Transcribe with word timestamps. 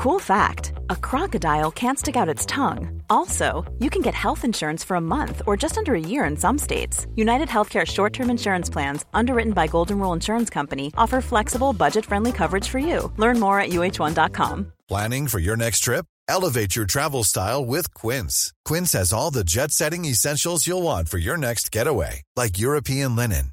Cool 0.00 0.18
fact 0.18 0.72
a 0.88 0.96
crocodile 0.96 1.70
can't 1.70 1.98
stick 1.98 2.16
out 2.16 2.34
its 2.34 2.46
tongue. 2.46 3.02
Also, 3.10 3.70
you 3.80 3.90
can 3.90 4.00
get 4.00 4.14
health 4.14 4.46
insurance 4.46 4.82
for 4.82 4.94
a 4.94 5.00
month 5.16 5.42
or 5.46 5.58
just 5.58 5.76
under 5.76 5.94
a 5.94 6.00
year 6.00 6.24
in 6.24 6.38
some 6.38 6.56
states. 6.56 7.06
United 7.16 7.48
Healthcare 7.48 7.86
short 7.86 8.14
term 8.14 8.30
insurance 8.30 8.70
plans, 8.70 9.04
underwritten 9.12 9.52
by 9.52 9.66
Golden 9.66 9.98
Rule 9.98 10.14
Insurance 10.14 10.48
Company, 10.48 10.90
offer 10.96 11.20
flexible, 11.20 11.74
budget 11.74 12.06
friendly 12.06 12.32
coverage 12.32 12.66
for 12.66 12.78
you. 12.78 13.12
Learn 13.18 13.38
more 13.38 13.60
at 13.60 13.72
uh1.com. 13.72 14.72
Planning 14.88 15.28
for 15.28 15.38
your 15.38 15.58
next 15.58 15.80
trip? 15.80 16.06
Elevate 16.30 16.76
your 16.76 16.86
travel 16.86 17.22
style 17.22 17.66
with 17.66 17.92
Quince. 17.92 18.54
Quince 18.64 18.94
has 18.94 19.12
all 19.12 19.30
the 19.30 19.44
jet 19.44 19.70
setting 19.70 20.06
essentials 20.06 20.66
you'll 20.66 20.80
want 20.80 21.10
for 21.10 21.18
your 21.18 21.36
next 21.36 21.70
getaway, 21.70 22.22
like 22.36 22.58
European 22.58 23.16
linen, 23.16 23.52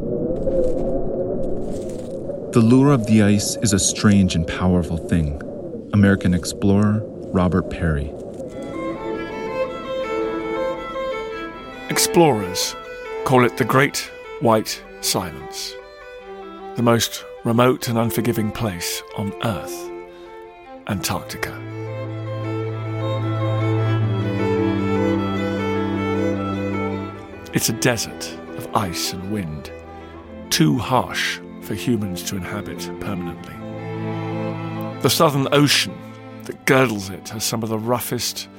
The 2.51 2.59
lure 2.59 2.91
of 2.91 3.05
the 3.05 3.21
ice 3.21 3.55
is 3.61 3.71
a 3.71 3.79
strange 3.79 4.35
and 4.35 4.45
powerful 4.45 4.97
thing. 4.97 5.41
American 5.93 6.33
explorer 6.33 7.01
Robert 7.31 7.69
Peary. 7.69 8.13
Explorers 11.89 12.75
call 13.23 13.45
it 13.45 13.55
the 13.55 13.63
Great 13.63 13.99
White 14.41 14.83
Silence, 14.99 15.75
the 16.75 16.83
most 16.83 17.23
remote 17.45 17.87
and 17.87 17.97
unforgiving 17.97 18.51
place 18.51 19.01
on 19.15 19.31
Earth, 19.45 19.89
Antarctica. 20.87 21.57
It's 27.53 27.69
a 27.69 27.79
desert 27.79 28.37
of 28.57 28.67
ice 28.75 29.13
and 29.13 29.31
wind, 29.31 29.71
too 30.49 30.77
harsh 30.77 31.39
for 31.71 31.75
humans 31.75 32.21
to 32.21 32.35
inhabit 32.35 32.79
permanently. 32.99 33.55
The 35.03 35.09
Southern 35.09 35.47
Ocean 35.53 35.97
that 36.43 36.65
girdles 36.65 37.09
it 37.09 37.29
has 37.29 37.45
some 37.45 37.63
of 37.63 37.69
the 37.69 37.79
roughest, 37.79 38.49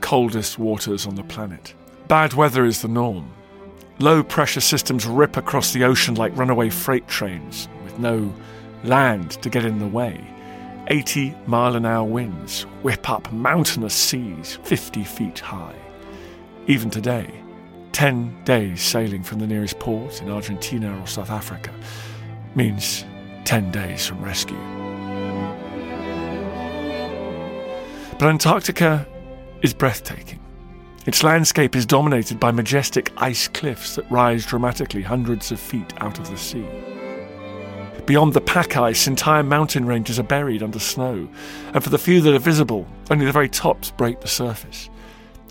coldest 0.00 0.56
waters 0.56 1.04
on 1.04 1.16
the 1.16 1.24
planet. 1.24 1.74
Bad 2.06 2.34
weather 2.34 2.64
is 2.64 2.80
the 2.80 2.86
norm. 2.86 3.28
Low 3.98 4.22
pressure 4.22 4.60
systems 4.60 5.04
rip 5.04 5.36
across 5.36 5.72
the 5.72 5.82
ocean 5.82 6.14
like 6.14 6.36
runaway 6.36 6.70
freight 6.70 7.08
trains 7.08 7.68
with 7.82 7.98
no 7.98 8.32
land 8.84 9.32
to 9.42 9.50
get 9.50 9.64
in 9.64 9.80
the 9.80 9.88
way. 9.88 10.24
80 10.86 11.34
mile 11.46 11.74
an 11.74 11.84
hour 11.84 12.04
winds 12.04 12.62
whip 12.84 13.10
up 13.10 13.32
mountainous 13.32 13.94
seas 13.94 14.60
50 14.62 15.02
feet 15.02 15.40
high. 15.40 15.74
Even 16.68 16.88
today, 16.88 17.34
10 17.90 18.44
days 18.44 18.80
sailing 18.80 19.24
from 19.24 19.40
the 19.40 19.46
nearest 19.48 19.80
port 19.80 20.22
in 20.22 20.30
Argentina 20.30 20.96
or 21.00 21.06
South 21.08 21.30
Africa 21.30 21.74
means 22.54 23.04
10 23.44 23.70
days 23.70 24.06
from 24.06 24.22
rescue. 24.22 24.58
But 28.18 28.28
Antarctica 28.28 29.06
is 29.62 29.72
breathtaking. 29.72 30.40
Its 31.06 31.22
landscape 31.22 31.74
is 31.74 31.86
dominated 31.86 32.38
by 32.38 32.50
majestic 32.50 33.10
ice 33.16 33.48
cliffs 33.48 33.96
that 33.96 34.10
rise 34.10 34.44
dramatically 34.44 35.02
hundreds 35.02 35.50
of 35.50 35.58
feet 35.58 35.94
out 35.98 36.18
of 36.18 36.30
the 36.30 36.36
sea. 36.36 36.66
Beyond 38.04 38.34
the 38.34 38.40
pack 38.40 38.76
ice, 38.76 39.06
entire 39.06 39.42
mountain 39.42 39.86
ranges 39.86 40.18
are 40.18 40.24
buried 40.24 40.62
under 40.62 40.78
snow, 40.78 41.28
and 41.72 41.82
for 41.82 41.90
the 41.90 41.98
few 41.98 42.20
that 42.20 42.34
are 42.34 42.38
visible, 42.38 42.86
only 43.10 43.24
the 43.24 43.32
very 43.32 43.48
tops 43.48 43.90
break 43.92 44.20
the 44.20 44.28
surface. 44.28 44.90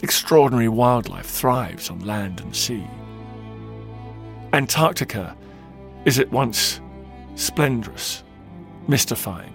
Extraordinary 0.04 0.68
wildlife 0.68 1.26
thrives 1.26 1.90
on 1.90 2.00
land 2.06 2.42
and 2.42 2.56
sea. 2.56 2.86
Antarctica 4.54 5.36
is 6.06 6.20
at 6.20 6.32
once 6.32 6.82
splendorous, 7.35 8.23
mystifying, 8.88 9.53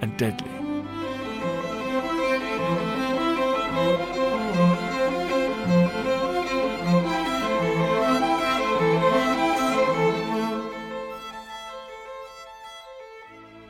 and 0.00 0.16
deadly. 0.16 0.50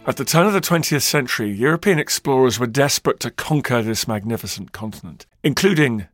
At 0.05 0.17
the 0.17 0.25
turn 0.25 0.47
of 0.47 0.53
the 0.53 0.61
20th 0.61 1.03
century, 1.03 1.51
European 1.51 1.99
explorers 1.99 2.59
were 2.59 2.67
desperate 2.67 3.21
to 3.21 3.31
conquer 3.31 3.83
this 3.83 4.09
magnificent 4.09 4.73
continent, 4.73 5.27
including 5.45 6.07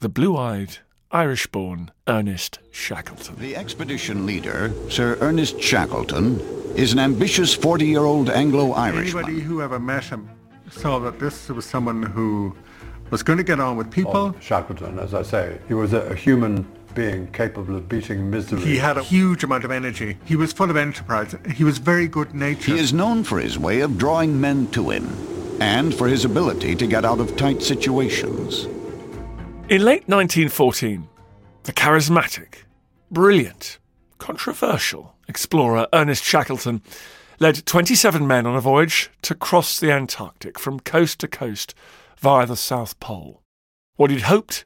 the 0.00 0.10
blue 0.10 0.36
eyed 0.36 0.78
Irish 1.12 1.48
born 1.48 1.90
Ernest 2.06 2.60
Shackleton. 2.70 3.34
The 3.40 3.56
expedition 3.56 4.26
leader, 4.26 4.72
Sir 4.88 5.18
Ernest 5.20 5.60
Shackleton, 5.60 6.38
is 6.76 6.92
an 6.92 7.00
ambitious 7.00 7.52
40 7.52 7.84
year 7.84 8.04
old 8.04 8.30
Anglo 8.30 8.72
Irishman. 8.72 9.24
Anybody 9.24 9.40
who 9.40 9.60
ever 9.60 9.80
met 9.80 10.04
him 10.04 10.30
saw 10.70 11.00
that 11.00 11.18
this 11.18 11.48
was 11.48 11.64
someone 11.64 12.04
who 12.04 12.54
was 13.10 13.24
going 13.24 13.38
to 13.38 13.42
get 13.42 13.58
on 13.58 13.76
with 13.76 13.90
people. 13.90 14.16
Oh, 14.16 14.34
Shackleton, 14.38 15.00
as 15.00 15.12
I 15.12 15.22
say, 15.22 15.58
he 15.66 15.74
was 15.74 15.92
a, 15.94 16.02
a 16.02 16.14
human 16.14 16.64
being 16.94 17.26
capable 17.32 17.74
of 17.74 17.88
beating 17.88 18.30
misery. 18.30 18.60
He 18.60 18.76
had 18.76 18.96
a 18.96 19.02
huge 19.02 19.42
amount 19.42 19.64
of 19.64 19.72
energy. 19.72 20.16
He 20.24 20.36
was 20.36 20.52
full 20.52 20.70
of 20.70 20.76
enterprise. 20.76 21.34
He 21.56 21.64
was 21.64 21.78
very 21.78 22.06
good 22.06 22.34
natured. 22.36 22.76
He 22.76 22.78
is 22.78 22.92
known 22.92 23.24
for 23.24 23.40
his 23.40 23.58
way 23.58 23.80
of 23.80 23.98
drawing 23.98 24.40
men 24.40 24.68
to 24.68 24.90
him 24.90 25.08
and 25.60 25.92
for 25.92 26.06
his 26.06 26.24
ability 26.24 26.76
to 26.76 26.86
get 26.86 27.04
out 27.04 27.18
of 27.18 27.36
tight 27.36 27.62
situations. 27.62 28.68
In 29.70 29.84
late 29.84 30.08
1914, 30.08 31.08
the 31.62 31.72
charismatic, 31.72 32.64
brilliant, 33.08 33.78
controversial 34.18 35.14
explorer 35.28 35.86
Ernest 35.92 36.24
Shackleton 36.24 36.82
led 37.38 37.64
27 37.64 38.26
men 38.26 38.46
on 38.48 38.56
a 38.56 38.60
voyage 38.60 39.10
to 39.22 39.36
cross 39.36 39.78
the 39.78 39.92
Antarctic 39.92 40.58
from 40.58 40.80
coast 40.80 41.20
to 41.20 41.28
coast 41.28 41.72
via 42.18 42.46
the 42.46 42.56
South 42.56 42.98
Pole. 42.98 43.44
What 43.94 44.10
he'd 44.10 44.22
hoped 44.22 44.64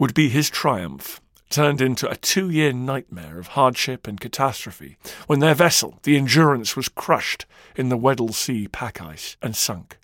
would 0.00 0.12
be 0.12 0.28
his 0.28 0.50
triumph 0.50 1.20
turned 1.48 1.80
into 1.80 2.10
a 2.10 2.16
two 2.16 2.50
year 2.50 2.72
nightmare 2.72 3.38
of 3.38 3.46
hardship 3.46 4.08
and 4.08 4.20
catastrophe 4.20 4.96
when 5.28 5.38
their 5.38 5.54
vessel, 5.54 6.00
the 6.02 6.16
Endurance, 6.16 6.74
was 6.74 6.88
crushed 6.88 7.46
in 7.76 7.90
the 7.90 7.96
Weddell 7.96 8.32
Sea 8.32 8.66
pack 8.66 9.00
ice 9.00 9.36
and 9.40 9.54
sunk. 9.54 9.98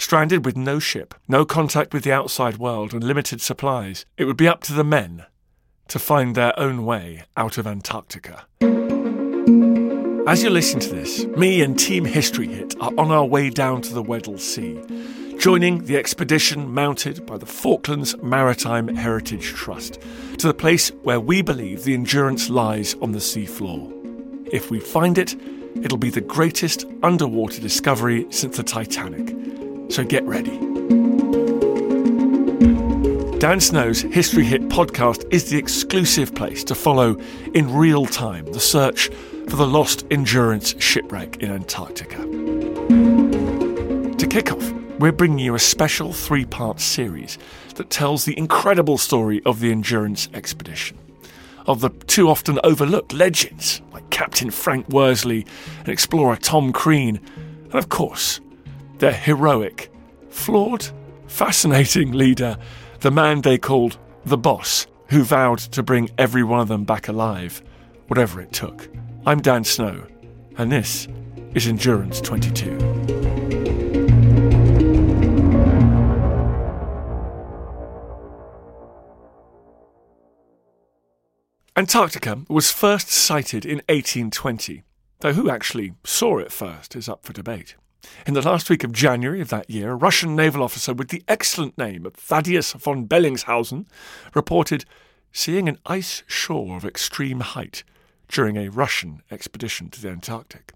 Stranded 0.00 0.46
with 0.46 0.56
no 0.56 0.78
ship, 0.78 1.14
no 1.28 1.44
contact 1.44 1.92
with 1.92 2.04
the 2.04 2.10
outside 2.10 2.56
world, 2.56 2.94
and 2.94 3.04
limited 3.04 3.42
supplies, 3.42 4.06
it 4.16 4.24
would 4.24 4.36
be 4.36 4.48
up 4.48 4.62
to 4.62 4.72
the 4.72 4.82
men 4.82 5.26
to 5.88 5.98
find 5.98 6.34
their 6.34 6.58
own 6.58 6.86
way 6.86 7.24
out 7.36 7.58
of 7.58 7.66
Antarctica. 7.66 8.46
As 10.26 10.42
you 10.42 10.48
listen 10.48 10.80
to 10.80 10.88
this, 10.88 11.26
me 11.36 11.60
and 11.60 11.78
Team 11.78 12.06
History 12.06 12.48
Hit 12.48 12.74
are 12.80 12.92
on 12.96 13.10
our 13.10 13.26
way 13.26 13.50
down 13.50 13.82
to 13.82 13.92
the 13.92 14.02
Weddell 14.02 14.38
Sea, 14.38 14.80
joining 15.38 15.84
the 15.84 15.98
expedition 15.98 16.72
mounted 16.72 17.26
by 17.26 17.36
the 17.36 17.44
Falklands 17.44 18.16
Maritime 18.22 18.88
Heritage 18.88 19.52
Trust 19.52 20.00
to 20.38 20.46
the 20.46 20.54
place 20.54 20.88
where 21.02 21.20
we 21.20 21.42
believe 21.42 21.84
the 21.84 21.92
Endurance 21.92 22.48
lies 22.48 22.94
on 23.02 23.12
the 23.12 23.18
seafloor. 23.18 23.92
If 24.50 24.70
we 24.70 24.80
find 24.80 25.18
it, 25.18 25.36
it'll 25.82 25.98
be 25.98 26.10
the 26.10 26.22
greatest 26.22 26.86
underwater 27.02 27.60
discovery 27.60 28.26
since 28.30 28.56
the 28.56 28.62
Titanic 28.62 29.39
so 29.90 30.04
get 30.04 30.24
ready. 30.24 30.58
Dan 33.40 33.58
Snow's 33.58 34.02
History 34.02 34.44
Hit 34.44 34.68
podcast 34.68 35.26
is 35.32 35.48
the 35.48 35.56
exclusive 35.56 36.34
place 36.34 36.62
to 36.64 36.74
follow 36.74 37.18
in 37.54 37.74
real 37.74 38.04
time 38.04 38.44
the 38.52 38.60
search 38.60 39.08
for 39.48 39.56
the 39.56 39.66
lost 39.66 40.06
Endurance 40.10 40.74
shipwreck 40.78 41.38
in 41.38 41.50
Antarctica. 41.50 42.18
To 44.16 44.26
kick 44.28 44.52
off, 44.52 44.72
we're 44.98 45.10
bringing 45.10 45.38
you 45.38 45.54
a 45.54 45.58
special 45.58 46.12
three 46.12 46.44
part 46.44 46.80
series 46.80 47.38
that 47.76 47.88
tells 47.88 48.26
the 48.26 48.36
incredible 48.36 48.98
story 48.98 49.40
of 49.46 49.60
the 49.60 49.72
Endurance 49.72 50.28
expedition, 50.34 50.98
of 51.66 51.80
the 51.80 51.88
too 51.88 52.28
often 52.28 52.60
overlooked 52.62 53.14
legends 53.14 53.80
like 53.92 54.10
Captain 54.10 54.50
Frank 54.50 54.86
Worsley 54.90 55.46
and 55.78 55.88
explorer 55.88 56.36
Tom 56.36 56.74
Crean, 56.74 57.18
and 57.64 57.74
of 57.74 57.88
course, 57.88 58.40
their 59.00 59.12
heroic, 59.12 59.90
flawed, 60.28 60.86
fascinating 61.26 62.12
leader, 62.12 62.58
the 63.00 63.10
man 63.10 63.40
they 63.40 63.56
called 63.56 63.98
the 64.26 64.36
boss, 64.36 64.86
who 65.08 65.24
vowed 65.24 65.58
to 65.58 65.82
bring 65.82 66.10
every 66.18 66.44
one 66.44 66.60
of 66.60 66.68
them 66.68 66.84
back 66.84 67.08
alive, 67.08 67.62
whatever 68.08 68.42
it 68.42 68.52
took. 68.52 68.88
I'm 69.24 69.40
Dan 69.40 69.64
Snow, 69.64 70.06
and 70.58 70.70
this 70.70 71.08
is 71.54 71.66
Endurance 71.66 72.20
22. 72.20 72.76
Antarctica 81.74 82.42
was 82.50 82.70
first 82.70 83.08
sighted 83.08 83.64
in 83.64 83.78
1820, 83.88 84.82
though 85.20 85.32
who 85.32 85.48
actually 85.48 85.94
saw 86.04 86.36
it 86.36 86.52
first 86.52 86.94
is 86.94 87.08
up 87.08 87.24
for 87.24 87.32
debate. 87.32 87.76
In 88.26 88.34
the 88.34 88.42
last 88.42 88.70
week 88.70 88.84
of 88.84 88.92
January 88.92 89.40
of 89.40 89.48
that 89.48 89.68
year, 89.68 89.92
a 89.92 89.96
Russian 89.96 90.36
naval 90.36 90.62
officer 90.62 90.92
with 90.94 91.08
the 91.08 91.22
excellent 91.28 91.76
name 91.76 92.06
of 92.06 92.14
Thaddeus 92.14 92.72
von 92.72 93.06
Bellingshausen 93.06 93.86
reported 94.34 94.84
seeing 95.32 95.68
an 95.68 95.78
ice 95.86 96.22
shore 96.26 96.76
of 96.76 96.84
extreme 96.84 97.40
height 97.40 97.84
during 98.28 98.56
a 98.56 98.68
Russian 98.68 99.22
expedition 99.30 99.90
to 99.90 100.00
the 100.00 100.08
Antarctic. 100.08 100.72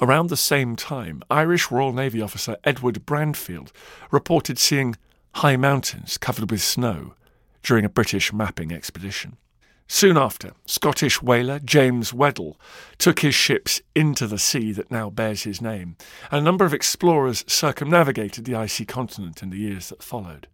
Around 0.00 0.28
the 0.28 0.36
same 0.36 0.76
time, 0.76 1.22
Irish 1.30 1.70
Royal 1.70 1.92
Navy 1.92 2.20
officer 2.20 2.56
Edward 2.64 3.06
Bransfield 3.06 3.70
reported 4.10 4.58
seeing 4.58 4.96
high 5.36 5.56
mountains 5.56 6.18
covered 6.18 6.50
with 6.50 6.62
snow 6.62 7.14
during 7.62 7.84
a 7.84 7.88
British 7.88 8.32
mapping 8.32 8.72
expedition. 8.72 9.36
Soon 9.88 10.16
after, 10.16 10.52
Scottish 10.66 11.22
whaler 11.22 11.58
James 11.58 12.12
Weddell 12.12 12.58
took 12.98 13.20
his 13.20 13.34
ships 13.34 13.80
into 13.94 14.26
the 14.26 14.38
sea 14.38 14.72
that 14.72 14.90
now 14.90 15.10
bears 15.10 15.42
his 15.42 15.60
name, 15.60 15.96
and 16.30 16.40
a 16.40 16.44
number 16.44 16.64
of 16.64 16.74
explorers 16.74 17.44
circumnavigated 17.46 18.44
the 18.44 18.54
icy 18.54 18.84
continent 18.84 19.42
in 19.42 19.50
the 19.50 19.58
years 19.58 19.88
that 19.90 20.02
followed. 20.02 20.48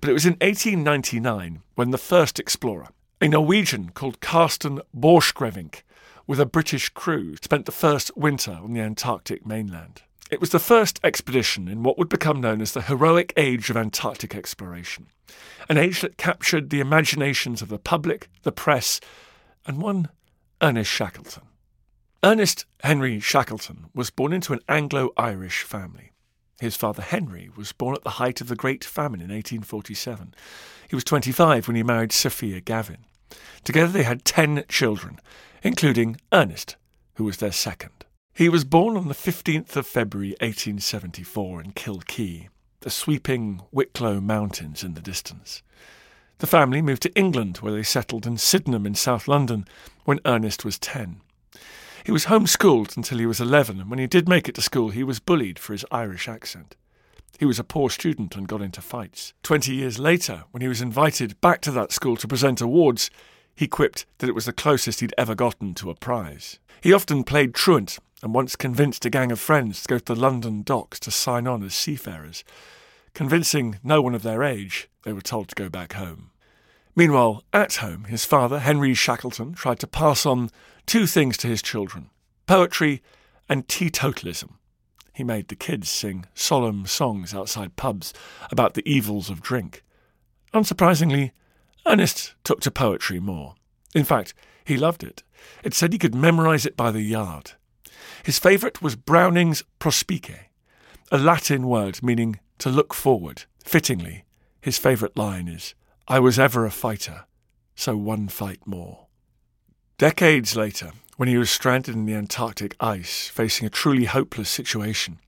But 0.00 0.10
it 0.10 0.14
was 0.14 0.26
in 0.26 0.34
1899 0.40 1.62
when 1.74 1.90
the 1.90 1.98
first 1.98 2.38
explorer, 2.38 2.88
a 3.20 3.28
Norwegian 3.28 3.90
called 3.90 4.20
Karsten 4.20 4.80
Borchgrevink, 4.96 5.82
with 6.26 6.40
a 6.40 6.46
British 6.46 6.88
crew, 6.90 7.36
spent 7.42 7.66
the 7.66 7.72
first 7.72 8.10
winter 8.16 8.52
on 8.52 8.72
the 8.72 8.80
Antarctic 8.80 9.44
mainland. 9.44 10.02
It 10.30 10.40
was 10.40 10.50
the 10.50 10.60
first 10.60 11.00
expedition 11.02 11.66
in 11.66 11.82
what 11.82 11.98
would 11.98 12.08
become 12.08 12.40
known 12.40 12.60
as 12.60 12.70
the 12.70 12.82
heroic 12.82 13.32
age 13.36 13.68
of 13.68 13.76
Antarctic 13.76 14.32
exploration, 14.36 15.08
an 15.68 15.76
age 15.76 16.00
that 16.02 16.18
captured 16.18 16.70
the 16.70 16.78
imaginations 16.78 17.62
of 17.62 17.68
the 17.68 17.80
public, 17.80 18.28
the 18.42 18.52
press, 18.52 19.00
and 19.66 19.82
one 19.82 20.08
Ernest 20.62 20.88
Shackleton. 20.88 21.42
Ernest 22.22 22.64
Henry 22.84 23.18
Shackleton 23.18 23.86
was 23.92 24.10
born 24.10 24.32
into 24.32 24.52
an 24.52 24.60
Anglo 24.68 25.10
Irish 25.16 25.62
family. 25.62 26.12
His 26.60 26.76
father 26.76 27.02
Henry 27.02 27.50
was 27.56 27.72
born 27.72 27.96
at 27.96 28.04
the 28.04 28.10
height 28.10 28.40
of 28.40 28.46
the 28.46 28.54
Great 28.54 28.84
Famine 28.84 29.20
in 29.20 29.30
1847. 29.30 30.32
He 30.88 30.94
was 30.94 31.02
25 31.02 31.66
when 31.66 31.74
he 31.74 31.82
married 31.82 32.12
Sophia 32.12 32.60
Gavan. 32.60 33.04
Together 33.64 33.90
they 33.90 34.04
had 34.04 34.24
10 34.24 34.64
children, 34.68 35.18
including 35.64 36.20
Ernest, 36.32 36.76
who 37.14 37.24
was 37.24 37.38
their 37.38 37.50
second. 37.50 38.04
He 38.34 38.48
was 38.48 38.64
born 38.64 38.96
on 38.96 39.08
the 39.08 39.14
15th 39.14 39.76
of 39.76 39.86
February 39.86 40.30
1874 40.40 41.60
in 41.62 41.72
Kilkea, 41.72 42.48
the 42.80 42.88
sweeping 42.88 43.60
Wicklow 43.70 44.20
Mountains 44.20 44.82
in 44.82 44.94
the 44.94 45.02
distance. 45.02 45.62
The 46.38 46.46
family 46.46 46.80
moved 46.80 47.02
to 47.02 47.14
England, 47.14 47.58
where 47.58 47.72
they 47.72 47.82
settled 47.82 48.26
in 48.26 48.38
Sydenham 48.38 48.86
in 48.86 48.94
South 48.94 49.28
London 49.28 49.66
when 50.04 50.20
Ernest 50.24 50.64
was 50.64 50.78
10. 50.78 51.20
He 52.04 52.12
was 52.12 52.26
homeschooled 52.26 52.96
until 52.96 53.18
he 53.18 53.26
was 53.26 53.40
11, 53.40 53.78
and 53.78 53.90
when 53.90 53.98
he 53.98 54.06
did 54.06 54.26
make 54.26 54.48
it 54.48 54.54
to 54.54 54.62
school, 54.62 54.88
he 54.88 55.04
was 55.04 55.20
bullied 55.20 55.58
for 55.58 55.74
his 55.74 55.84
Irish 55.90 56.26
accent. 56.26 56.76
He 57.38 57.44
was 57.44 57.58
a 57.58 57.64
poor 57.64 57.90
student 57.90 58.36
and 58.36 58.48
got 58.48 58.62
into 58.62 58.80
fights. 58.80 59.34
Twenty 59.42 59.74
years 59.74 59.98
later, 59.98 60.44
when 60.50 60.62
he 60.62 60.68
was 60.68 60.80
invited 60.80 61.40
back 61.42 61.60
to 61.62 61.70
that 61.72 61.92
school 61.92 62.16
to 62.16 62.28
present 62.28 62.62
awards, 62.62 63.10
he 63.54 63.66
quipped 63.66 64.06
that 64.18 64.28
it 64.28 64.34
was 64.34 64.46
the 64.46 64.52
closest 64.52 65.00
he'd 65.00 65.14
ever 65.18 65.34
gotten 65.34 65.74
to 65.74 65.90
a 65.90 65.94
prize. 65.94 66.58
He 66.80 66.92
often 66.92 67.24
played 67.24 67.54
truant 67.54 67.98
and 68.22 68.34
once 68.34 68.56
convinced 68.56 69.04
a 69.04 69.10
gang 69.10 69.32
of 69.32 69.40
friends 69.40 69.82
to 69.82 69.88
go 69.88 69.98
to 69.98 70.14
the 70.14 70.20
London 70.20 70.62
docks 70.62 71.00
to 71.00 71.10
sign 71.10 71.46
on 71.46 71.62
as 71.62 71.74
seafarers. 71.74 72.44
Convincing 73.14 73.78
no 73.82 74.02
one 74.02 74.14
of 74.14 74.22
their 74.22 74.42
age, 74.42 74.88
they 75.04 75.12
were 75.12 75.20
told 75.20 75.48
to 75.48 75.54
go 75.54 75.68
back 75.68 75.94
home. 75.94 76.30
Meanwhile, 76.94 77.44
at 77.52 77.76
home, 77.76 78.04
his 78.04 78.24
father, 78.24 78.58
Henry 78.58 78.94
Shackleton, 78.94 79.54
tried 79.54 79.78
to 79.80 79.86
pass 79.86 80.26
on 80.26 80.50
two 80.86 81.06
things 81.06 81.36
to 81.38 81.46
his 81.46 81.62
children 81.62 82.10
poetry 82.46 83.00
and 83.48 83.68
teetotalism. 83.68 84.54
He 85.12 85.22
made 85.22 85.48
the 85.48 85.56
kids 85.56 85.88
sing 85.88 86.26
solemn 86.34 86.86
songs 86.86 87.32
outside 87.32 87.76
pubs 87.76 88.12
about 88.50 88.74
the 88.74 88.88
evils 88.90 89.30
of 89.30 89.42
drink. 89.42 89.84
Unsurprisingly, 90.52 91.30
Ernest 91.86 92.34
took 92.42 92.60
to 92.60 92.70
poetry 92.70 93.20
more. 93.20 93.54
In 93.94 94.04
fact, 94.04 94.34
he 94.64 94.76
loved 94.76 95.04
it. 95.04 95.22
It 95.62 95.74
said 95.74 95.92
he 95.92 95.98
could 95.98 96.14
memorize 96.14 96.66
it 96.66 96.76
by 96.76 96.90
the 96.90 97.02
yard. 97.02 97.52
His 98.24 98.38
favourite 98.38 98.82
was 98.82 98.96
Browning's 98.96 99.62
prospice, 99.78 100.46
a 101.10 101.18
Latin 101.18 101.66
word 101.66 102.02
meaning 102.02 102.40
to 102.58 102.70
look 102.70 102.94
forward. 102.94 103.44
Fittingly, 103.64 104.24
his 104.60 104.78
favourite 104.78 105.16
line 105.16 105.48
is, 105.48 105.74
I 106.08 106.18
was 106.20 106.38
ever 106.38 106.66
a 106.66 106.70
fighter, 106.70 107.24
so 107.74 107.96
one 107.96 108.28
fight 108.28 108.66
more. 108.66 109.06
Decades 109.98 110.56
later, 110.56 110.92
when 111.16 111.28
he 111.28 111.38
was 111.38 111.50
stranded 111.50 111.94
in 111.94 112.06
the 112.06 112.14
Antarctic 112.14 112.74
ice, 112.80 113.28
facing 113.28 113.66
a 113.66 113.70
truly 113.70 114.06
hopeless 114.06 114.48
situation, 114.48 115.18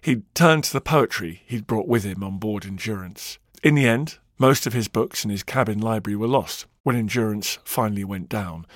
he 0.00 0.22
turned 0.34 0.64
to 0.64 0.72
the 0.72 0.80
poetry 0.80 1.42
he'd 1.46 1.66
brought 1.66 1.88
with 1.88 2.04
him 2.04 2.22
on 2.22 2.38
board 2.38 2.64
Endurance. 2.64 3.38
In 3.62 3.74
the 3.74 3.86
end, 3.86 4.18
most 4.38 4.66
of 4.66 4.72
his 4.72 4.88
books 4.88 5.24
in 5.24 5.30
his 5.30 5.42
cabin 5.42 5.80
library 5.80 6.16
were 6.16 6.28
lost 6.28 6.66
when 6.82 6.94
Endurance 6.94 7.58
finally 7.64 8.04
went 8.04 8.28
down, 8.28 8.66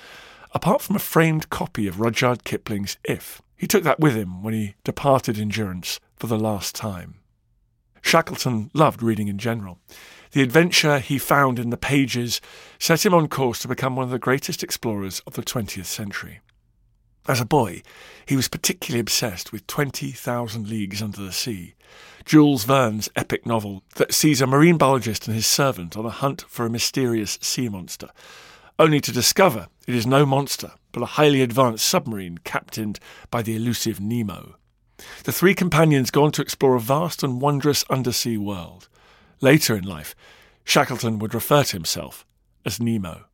apart 0.53 0.81
from 0.81 0.95
a 0.95 0.99
framed 0.99 1.49
copy 1.49 1.87
of 1.87 1.99
Rudyard 1.99 2.43
Kipling's 2.43 2.97
If. 3.03 3.41
He 3.55 3.67
took 3.67 3.83
that 3.83 3.99
with 3.99 4.15
him 4.15 4.41
when 4.41 4.53
he 4.53 4.75
departed 4.83 5.37
Endurance 5.37 5.99
for 6.15 6.27
the 6.27 6.39
last 6.39 6.75
time. 6.75 7.15
Shackleton 8.01 8.71
loved 8.73 9.03
reading 9.03 9.27
in 9.27 9.37
general. 9.37 9.79
The 10.31 10.41
adventure 10.41 10.99
he 10.99 11.17
found 11.17 11.59
in 11.59 11.69
the 11.69 11.77
pages 11.77 12.39
set 12.79 13.05
him 13.05 13.13
on 13.13 13.27
course 13.27 13.59
to 13.59 13.67
become 13.67 13.95
one 13.95 14.05
of 14.05 14.11
the 14.11 14.19
greatest 14.19 14.63
explorers 14.63 15.21
of 15.27 15.33
the 15.33 15.41
20th 15.41 15.85
century. 15.85 16.39
As 17.27 17.41
a 17.41 17.45
boy, 17.45 17.83
he 18.25 18.35
was 18.35 18.47
particularly 18.47 19.01
obsessed 19.01 19.51
with 19.51 19.67
20,000 19.67 20.67
Leagues 20.67 21.01
Under 21.01 21.21
the 21.21 21.31
Sea, 21.31 21.75
Jules 22.25 22.63
Verne's 22.63 23.09
epic 23.15 23.45
novel 23.45 23.83
that 23.95 24.13
sees 24.13 24.41
a 24.41 24.47
marine 24.47 24.77
biologist 24.77 25.27
and 25.27 25.35
his 25.35 25.47
servant 25.47 25.97
on 25.97 26.05
a 26.05 26.09
hunt 26.09 26.45
for 26.47 26.65
a 26.65 26.69
mysterious 26.69 27.37
sea 27.41 27.69
monster, 27.69 28.09
only 28.77 29.01
to 29.01 29.11
discover 29.11 29.67
it 29.89 29.95
is 29.95 30.05
no 30.05 30.23
monster, 30.23 30.73
but 30.91 31.01
a 31.01 31.17
highly 31.17 31.41
advanced 31.41 31.83
submarine 31.83 32.37
captained 32.43 32.99
by 33.31 33.41
the 33.41 33.55
elusive 33.55 33.99
Nemo. 33.99 34.55
The 35.23 35.31
three 35.31 35.55
companions 35.55 36.11
go 36.11 36.25
on 36.25 36.31
to 36.33 36.43
explore 36.43 36.75
a 36.75 36.79
vast 36.79 37.23
and 37.23 37.41
wondrous 37.41 37.83
undersea 37.89 38.37
world. 38.37 38.87
Later 39.41 39.75
in 39.75 39.83
life, 39.83 40.13
Shackleton 40.63 41.17
would 41.17 41.33
refer 41.33 41.63
to 41.63 41.75
himself 41.75 42.23
as 42.63 42.79
Nemo. 42.79 43.25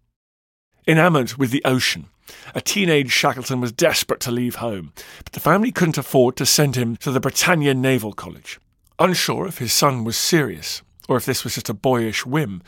Enamoured 0.88 1.34
with 1.34 1.52
the 1.52 1.66
ocean, 1.66 2.06
a 2.54 2.62
teenage 2.62 3.12
Shackleton 3.12 3.60
was 3.60 3.74
desperate 3.74 4.22
to 4.22 4.32
leave 4.32 4.56
home, 4.56 4.94
but 5.26 5.34
the 5.34 5.42
family 5.42 5.74
couldn't 5.74 5.98
afford 5.98 6.38
to 6.38 6.46
send 6.46 6.78
him 6.78 6.96
to 6.98 7.12
the 7.12 7.20
Britannia 7.20 7.74
Naval 7.74 8.14
College. 8.14 8.62
Unsure 8.98 9.46
if 9.46 9.58
his 9.58 9.74
son 9.74 10.06
was 10.06 10.16
serious, 10.16 10.84
or 11.08 11.18
if 11.18 11.26
this 11.26 11.44
was 11.44 11.56
just 11.56 11.70
a 11.70 11.74
boyish 11.74 12.26
whim, 12.26 12.62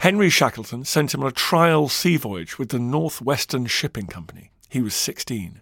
Henry 0.00 0.30
Shackleton 0.30 0.84
sent 0.84 1.12
him 1.12 1.22
on 1.22 1.28
a 1.28 1.32
trial 1.32 1.88
sea 1.88 2.16
voyage 2.16 2.58
with 2.58 2.68
the 2.68 2.78
North 2.78 3.20
Western 3.20 3.66
Shipping 3.66 4.06
Company. 4.06 4.52
He 4.68 4.80
was 4.80 4.94
16. 4.94 5.60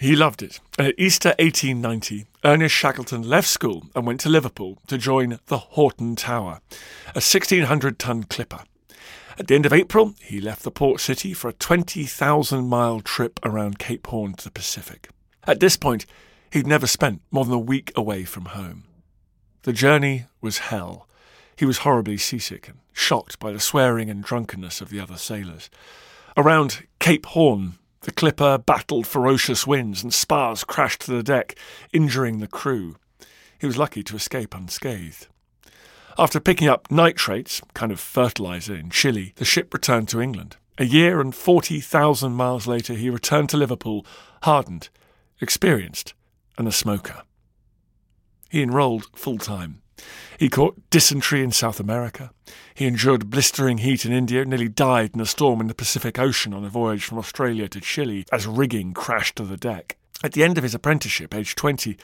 He 0.00 0.16
loved 0.16 0.42
it, 0.42 0.60
and 0.78 0.88
at 0.88 0.98
Easter 0.98 1.30
1890, 1.38 2.26
Ernest 2.44 2.74
Shackleton 2.74 3.22
left 3.22 3.46
school 3.46 3.86
and 3.94 4.06
went 4.06 4.20
to 4.20 4.28
Liverpool 4.28 4.78
to 4.88 4.98
join 4.98 5.38
the 5.46 5.58
Hoghton 5.58 6.16
Tower, 6.16 6.60
a 7.14 7.20
1600 7.20 7.98
ton 7.98 8.24
clipper. 8.24 8.64
At 9.38 9.48
the 9.48 9.54
end 9.54 9.66
of 9.66 9.72
April, 9.72 10.14
he 10.20 10.40
left 10.40 10.62
the 10.62 10.70
port 10.70 11.00
city 11.00 11.32
for 11.32 11.48
a 11.48 11.52
20,000 11.52 12.68
mile 12.68 13.00
trip 13.00 13.38
around 13.44 13.78
Cape 13.78 14.06
Horn 14.06 14.34
to 14.34 14.44
the 14.44 14.50
Pacific. 14.50 15.08
At 15.46 15.60
this 15.60 15.76
point, 15.76 16.06
he'd 16.52 16.66
never 16.66 16.86
spent 16.86 17.20
more 17.30 17.44
than 17.44 17.54
a 17.54 17.58
week 17.58 17.92
away 17.96 18.24
from 18.24 18.46
home. 18.46 18.84
The 19.62 19.72
journey 19.72 20.26
was 20.40 20.58
hell. 20.58 21.08
He 21.56 21.64
was 21.64 21.78
horribly 21.78 22.16
seasick 22.16 22.68
and 22.68 22.78
shocked 22.92 23.38
by 23.38 23.52
the 23.52 23.60
swearing 23.60 24.10
and 24.10 24.24
drunkenness 24.24 24.80
of 24.80 24.90
the 24.90 25.00
other 25.00 25.16
sailors. 25.16 25.70
Around 26.36 26.86
Cape 26.98 27.26
Horn, 27.26 27.74
the 28.00 28.12
clipper 28.12 28.58
battled 28.58 29.06
ferocious 29.06 29.66
winds 29.66 30.02
and 30.02 30.12
spars 30.12 30.64
crashed 30.64 31.02
to 31.02 31.12
the 31.12 31.22
deck, 31.22 31.56
injuring 31.92 32.38
the 32.38 32.48
crew. 32.48 32.96
He 33.58 33.66
was 33.66 33.78
lucky 33.78 34.02
to 34.02 34.16
escape 34.16 34.54
unscathed. 34.54 35.28
After 36.18 36.40
picking 36.40 36.68
up 36.68 36.90
nitrates, 36.90 37.60
kind 37.72 37.90
of 37.90 38.00
fertilizer, 38.00 38.74
in 38.74 38.90
Chile, 38.90 39.32
the 39.36 39.44
ship 39.44 39.72
returned 39.72 40.08
to 40.08 40.20
England. 40.20 40.56
A 40.76 40.84
year 40.84 41.20
and 41.20 41.34
40,000 41.34 42.32
miles 42.32 42.66
later, 42.66 42.94
he 42.94 43.10
returned 43.10 43.48
to 43.50 43.56
Liverpool, 43.56 44.04
hardened, 44.42 44.88
experienced, 45.40 46.14
and 46.58 46.66
a 46.66 46.72
smoker. 46.72 47.22
He 48.50 48.62
enrolled 48.62 49.06
full 49.14 49.38
time 49.38 49.82
he 50.38 50.48
caught 50.48 50.90
dysentery 50.90 51.42
in 51.42 51.50
South 51.50 51.80
America. 51.80 52.30
He 52.74 52.86
endured 52.86 53.30
blistering 53.30 53.78
heat 53.78 54.04
in 54.04 54.12
India, 54.12 54.44
nearly 54.44 54.68
died 54.68 55.12
in 55.14 55.20
a 55.20 55.26
storm 55.26 55.60
in 55.60 55.68
the 55.68 55.74
Pacific 55.74 56.18
Ocean 56.18 56.52
on 56.52 56.64
a 56.64 56.68
voyage 56.68 57.04
from 57.04 57.18
Australia 57.18 57.68
to 57.68 57.80
Chile 57.80 58.24
as 58.32 58.46
rigging 58.46 58.92
crashed 58.94 59.36
to 59.36 59.44
the 59.44 59.56
deck. 59.56 59.96
At 60.22 60.32
the 60.32 60.44
end 60.44 60.58
of 60.58 60.64
his 60.64 60.74
apprenticeship, 60.74 61.34
aged 61.34 61.58
20, 61.58 61.96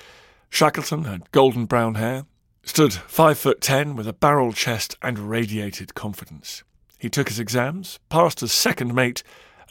Shackleton 0.50 1.04
had 1.04 1.30
golden 1.32 1.64
brown 1.64 1.94
hair, 1.94 2.26
stood 2.64 2.92
five 2.92 3.38
foot 3.38 3.61
ten 3.61 3.97
with 3.97 4.06
a 4.06 4.12
barrel 4.12 4.52
chest 4.52 4.97
and 5.00 5.18
radiated 5.18 5.94
confidence. 5.94 6.62
He 6.99 7.09
took 7.09 7.28
his 7.28 7.38
exams, 7.38 7.99
passed 8.09 8.42
as 8.42 8.52
second 8.52 8.94
mate, 8.94 9.23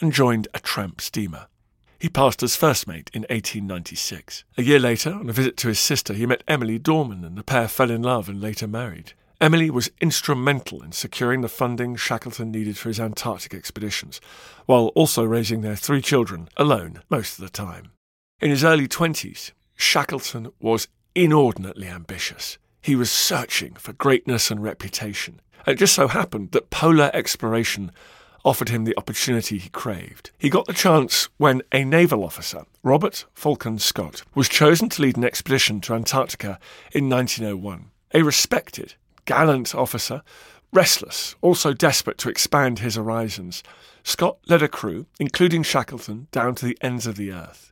and 0.02 0.12
joined 0.12 0.48
a 0.54 0.60
tramp 0.60 1.02
steamer. 1.02 1.48
He 2.00 2.08
passed 2.08 2.42
as 2.42 2.56
first 2.56 2.88
mate 2.88 3.12
in 3.14 3.24
1896. 3.24 4.46
A 4.58 4.64
year 4.64 4.80
later, 4.80 5.12
on 5.12 5.30
a 5.30 5.34
visit 5.34 5.58
to 5.58 5.68
his 5.68 5.82
sister, 5.82 6.14
he 6.14 6.26
met 6.26 6.46
Emily 6.48 6.80
Dorman 6.80 7.26
and 7.26 7.38
the 7.38 7.44
pair 7.44 7.68
fell 7.68 7.92
in 7.92 8.02
love 8.02 8.30
and 8.30 8.40
later 8.40 8.68
married. 8.68 9.12
Emily 9.42 9.70
was 9.70 9.92
instrumental 10.00 10.82
in 10.82 10.94
securing 10.94 11.42
the 11.42 11.50
funding 11.50 11.98
Shackleton 11.98 12.52
needed 12.52 12.78
for 12.78 12.88
his 12.88 13.02
Antarctic 13.02 13.54
expeditions, 13.54 14.22
while 14.66 14.88
also 14.96 15.24
raising 15.24 15.62
their 15.62 15.76
three 15.76 16.02
children 16.02 16.48
alone 16.56 17.02
most 17.10 17.38
of 17.38 17.44
the 17.44 17.50
time. 17.50 17.92
In 18.40 18.50
his 18.50 18.64
early 18.64 18.88
20s, 18.88 19.52
Shackleton 19.76 20.52
was 20.62 20.88
inordinately 21.16 21.88
ambitious. 21.88 22.58
He 22.82 22.96
was 22.96 23.12
searching 23.12 23.74
for 23.74 23.92
greatness 23.92 24.50
and 24.50 24.64
reputation. 24.64 25.42
And 25.66 25.76
it 25.76 25.80
just 25.80 25.96
so 25.96 26.08
happened 26.08 26.52
that 26.52 26.70
polar 26.70 27.12
exploration 27.14 27.92
offered 28.46 28.70
him 28.70 28.86
the 28.86 28.98
opportunity 28.98 29.58
he 29.58 29.70
craved. 29.70 30.32
He 30.38 30.50
got 30.50 30.66
the 30.66 30.74
chance 30.74 31.30
when 31.38 31.62
a 31.72 31.84
naval 31.84 32.24
officer, 32.24 32.64
Robert 32.84 33.26
Falcon 33.34 33.80
Scott, 33.80 34.24
was 34.36 34.50
chosen 34.50 34.90
to 34.90 35.02
lead 35.02 35.18
an 35.18 35.26
expedition 35.26 35.82
to 35.82 35.94
Antarctica 35.94 36.60
in 36.92 37.10
1901. 37.10 37.92
A 38.14 38.24
respected, 38.24 38.96
gallant 39.26 39.76
officer, 39.76 40.24
restless, 40.72 41.36
also 41.42 41.74
desperate 41.74 42.18
to 42.20 42.30
expand 42.30 42.80
his 42.80 42.96
horizons, 42.96 43.64
Scott 44.04 44.38
led 44.48 44.64
a 44.64 44.68
crew, 44.68 45.06
including 45.20 45.64
Shackleton, 45.64 46.28
down 46.32 46.56
to 46.56 46.66
the 46.66 46.78
ends 46.82 47.06
of 47.06 47.16
the 47.16 47.32
earth. 47.32 47.72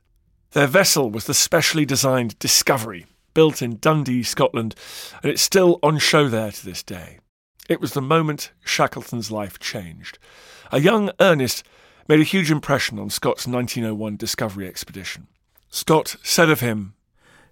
Their 0.52 0.66
vessel 0.66 1.10
was 1.10 1.24
the 1.24 1.34
specially 1.34 1.84
designed 1.84 2.38
Discovery, 2.38 3.06
built 3.34 3.60
in 3.62 3.78
Dundee, 3.78 4.22
Scotland, 4.22 4.74
and 5.22 5.30
it's 5.30 5.42
still 5.42 5.78
on 5.82 5.98
show 5.98 6.28
there 6.28 6.50
to 6.50 6.64
this 6.64 6.82
day. 6.82 7.18
It 7.68 7.80
was 7.80 7.92
the 7.92 8.02
moment 8.02 8.52
Shackleton's 8.64 9.30
life 9.30 9.58
changed. 9.58 10.18
A 10.70 10.80
young 10.80 11.10
Ernest 11.18 11.64
made 12.08 12.20
a 12.20 12.24
huge 12.24 12.50
impression 12.50 12.98
on 12.98 13.08
Scott's 13.08 13.46
1901 13.46 14.16
Discovery 14.16 14.68
expedition. 14.68 15.26
Scott 15.70 16.16
said 16.22 16.50
of 16.50 16.60
him, 16.60 16.94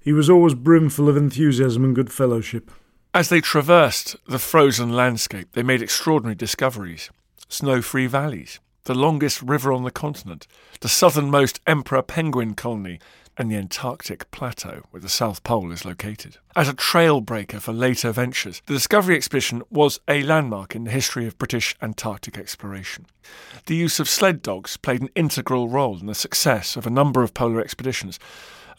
He 0.00 0.12
was 0.12 0.28
always 0.28 0.54
brimful 0.54 1.08
of 1.08 1.16
enthusiasm 1.16 1.85
and 1.85 1.94
good 1.94 2.12
fellowship. 2.12 2.70
As 3.14 3.30
they 3.30 3.40
traversed 3.40 4.16
the 4.28 4.38
frozen 4.38 4.92
landscape, 4.92 5.49
they 5.52 5.62
made 5.62 5.82
extraordinary 5.82 6.35
discoveries 6.35 7.11
snow 7.49 7.80
free 7.80 8.06
valleys, 8.06 8.58
the 8.85 8.94
longest 8.94 9.40
river 9.40 9.73
on 9.73 9.85
the 9.85 9.90
continent, 9.90 10.46
the 10.80 10.88
southernmost 10.88 11.61
emperor 11.66 12.02
penguin 12.02 12.54
colony, 12.54 12.99
and 13.38 13.50
the 13.50 13.56
Antarctic 13.56 14.30
Plateau, 14.30 14.82
where 14.90 15.00
the 15.00 15.08
South 15.08 15.42
Pole 15.44 15.72
is 15.72 15.84
located. 15.84 16.38
As 16.54 16.68
a 16.68 16.74
trailbreaker 16.74 17.60
for 17.60 17.72
later 17.72 18.12
ventures, 18.12 18.62
the 18.66 18.74
Discovery 18.74 19.16
Expedition 19.16 19.62
was 19.70 20.00
a 20.08 20.22
landmark 20.22 20.74
in 20.74 20.84
the 20.84 20.90
history 20.90 21.26
of 21.26 21.38
British 21.38 21.76
Antarctic 21.82 22.38
exploration. 22.38 23.06
The 23.66 23.76
use 23.76 24.00
of 24.00 24.08
sled 24.08 24.42
dogs 24.42 24.76
played 24.76 25.02
an 25.02 25.10
integral 25.14 25.68
role 25.68 25.98
in 25.98 26.06
the 26.06 26.14
success 26.14 26.76
of 26.76 26.86
a 26.86 26.90
number 26.90 27.22
of 27.22 27.34
polar 27.34 27.60
expeditions, 27.60 28.18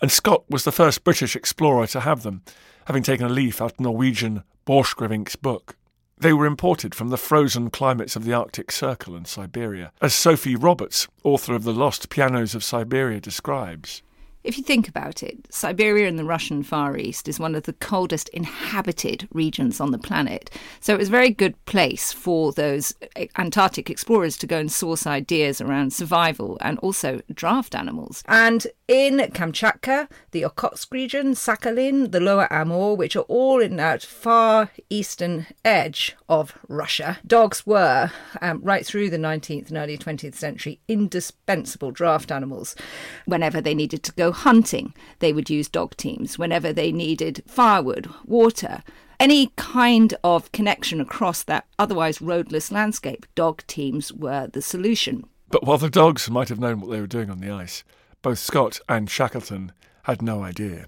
and 0.02 0.12
Scott 0.12 0.44
was 0.50 0.64
the 0.64 0.72
first 0.72 1.04
British 1.04 1.36
explorer 1.36 1.88
to 1.88 2.02
have 2.02 2.24
them, 2.24 2.42
having 2.86 3.04
taken 3.04 3.26
a 3.26 3.30
leaf 3.30 3.62
out 3.62 3.74
of 3.74 3.80
Norwegian 3.80 4.44
Borchgrevink's 4.66 5.36
book. 5.36 5.76
They 6.20 6.34
were 6.34 6.48
imported 6.48 6.96
from 6.96 7.10
the 7.10 7.18
frozen 7.18 7.70
climates 7.70 8.16
of 8.16 8.24
the 8.26 8.34
Arctic 8.34 8.72
Circle 8.72 9.16
and 9.16 9.28
Siberia, 9.28 9.92
as 10.02 10.16
Sophie 10.16 10.56
Roberts, 10.56 11.08
author 11.24 11.54
of 11.54 11.64
The 11.64 11.74
Lost 11.74 12.10
Pianos 12.10 12.56
of 12.56 12.64
Siberia, 12.64 13.22
describes. 13.22 14.02
If 14.48 14.58
you 14.58 14.64
think 14.64 14.88
about 14.88 15.24
it, 15.24 15.46
Siberia 15.50 16.08
in 16.08 16.16
the 16.16 16.24
Russian 16.24 16.64
Far 16.64 16.96
East 16.96 17.28
is 17.28 17.38
one 17.38 17.54
of 17.54 17.64
the 17.64 17.74
coldest 17.74 18.30
inhabited 18.30 19.28
regions 19.34 19.82
on 19.82 19.92
the 19.92 19.98
planet. 19.98 20.50
So 20.80 20.94
it 20.94 21.00
was 21.00 21.10
a 21.10 21.12
very 21.12 21.32
good 21.32 21.54
place 21.66 22.14
for 22.14 22.54
those 22.54 22.94
Antarctic 23.38 23.90
explorers 23.90 24.38
to 24.38 24.48
go 24.48 24.58
and 24.58 24.72
source 24.72 25.06
ideas 25.06 25.60
around 25.60 25.92
survival 25.92 26.58
and 26.62 26.80
also 26.80 27.20
draft 27.34 27.76
animals. 27.76 28.24
And 28.26 28.68
in 28.88 29.18
Kamchatka, 29.18 30.08
the 30.32 30.44
Okhotsk 30.44 30.94
region, 30.94 31.34
Sakhalin, 31.34 32.14
the 32.14 32.22
Lower 32.22 32.48
Amur, 32.50 32.96
which 32.96 33.18
are 33.18 33.28
all 33.28 33.60
in 33.60 33.76
that 33.76 34.02
far 34.02 34.72
eastern 34.90 35.48
edge 35.66 36.16
of 36.30 36.58
Russia, 36.70 37.20
dogs 37.28 37.68
were, 37.68 38.12
um, 38.42 38.62
right 38.64 38.86
through 38.86 39.10
the 39.10 39.18
19th 39.18 39.68
and 39.68 39.78
early 39.78 39.98
20th 39.98 40.36
century, 40.36 40.80
indispensable 40.88 41.92
draft 41.92 42.32
animals. 42.32 42.78
Whenever 43.26 43.60
they 43.60 43.76
needed 43.76 44.04
to 44.04 44.14
go 44.14 44.32
hunting, 44.38 44.94
they 45.20 45.34
would 45.34 45.50
use 45.50 45.68
dog 45.68 45.96
teams. 45.98 46.38
Whenever 46.38 46.72
they 46.72 46.92
needed 46.92 47.44
firewood, 47.48 48.10
water, 48.26 48.84
any 49.20 49.52
kind 49.56 50.14
of 50.24 50.52
connection 50.52 51.02
across 51.02 51.44
that 51.44 51.66
otherwise 51.80 52.22
roadless 52.22 52.72
landscape, 52.72 53.26
dog 53.36 53.66
teams 53.68 54.14
were 54.14 54.48
the 54.48 54.62
solution. 54.62 55.26
But 55.50 55.66
while 55.66 55.78
the 55.78 55.90
dogs 55.90 56.30
might 56.30 56.50
have 56.50 56.60
known 56.60 56.80
what 56.80 56.92
they 56.92 57.00
were 57.00 57.08
doing 57.08 57.30
on 57.30 57.40
the 57.40 57.50
ice, 57.50 57.84
both 58.22 58.40
Scott 58.40 58.80
and 58.88 59.10
Shackleton 59.10 59.72
had 60.04 60.22
no 60.22 60.44
idea. 60.44 60.88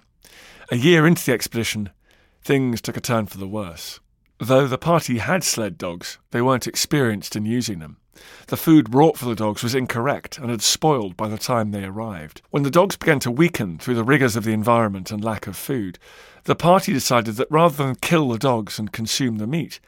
A 0.71 0.75
year 0.75 1.07
into 1.07 1.25
the 1.25 1.33
expedition, 1.33 1.89
things 2.43 2.81
took 2.81 2.97
a 2.97 3.01
turn 3.01 3.25
for 3.25 3.37
the 3.37 3.47
worse. 3.47 3.99
Though 4.39 4.67
the 4.67 4.77
party 4.77 5.17
had 5.17 5.43
sled 5.43 5.77
dogs, 5.77 6.17
they 6.31 6.41
weren't 6.41 6.67
experienced 6.67 7.35
in 7.35 7.45
using 7.45 7.79
them. 7.79 7.97
The 8.47 8.57
food 8.57 8.89
brought 8.89 9.17
for 9.17 9.25
the 9.25 9.35
dogs 9.35 9.63
was 9.63 9.75
incorrect 9.75 10.37
and 10.37 10.49
had 10.49 10.61
spoiled 10.61 11.15
by 11.15 11.27
the 11.27 11.37
time 11.37 11.71
they 11.71 11.83
arrived. 11.83 12.41
When 12.49 12.63
the 12.63 12.71
dogs 12.71 12.95
began 12.95 13.19
to 13.21 13.31
weaken 13.31 13.77
through 13.77 13.95
the 13.95 14.03
rigours 14.03 14.35
of 14.35 14.43
the 14.43 14.53
environment 14.53 15.11
and 15.11 15.23
lack 15.23 15.47
of 15.47 15.55
food, 15.55 15.99
the 16.45 16.55
party 16.55 16.91
decided 16.91 17.35
that 17.35 17.51
rather 17.51 17.83
than 17.83 17.95
kill 17.95 18.29
the 18.29 18.39
dogs 18.39 18.79
and 18.79 18.91
consume 18.91 19.37
the 19.37 19.47
meat, 19.47 19.79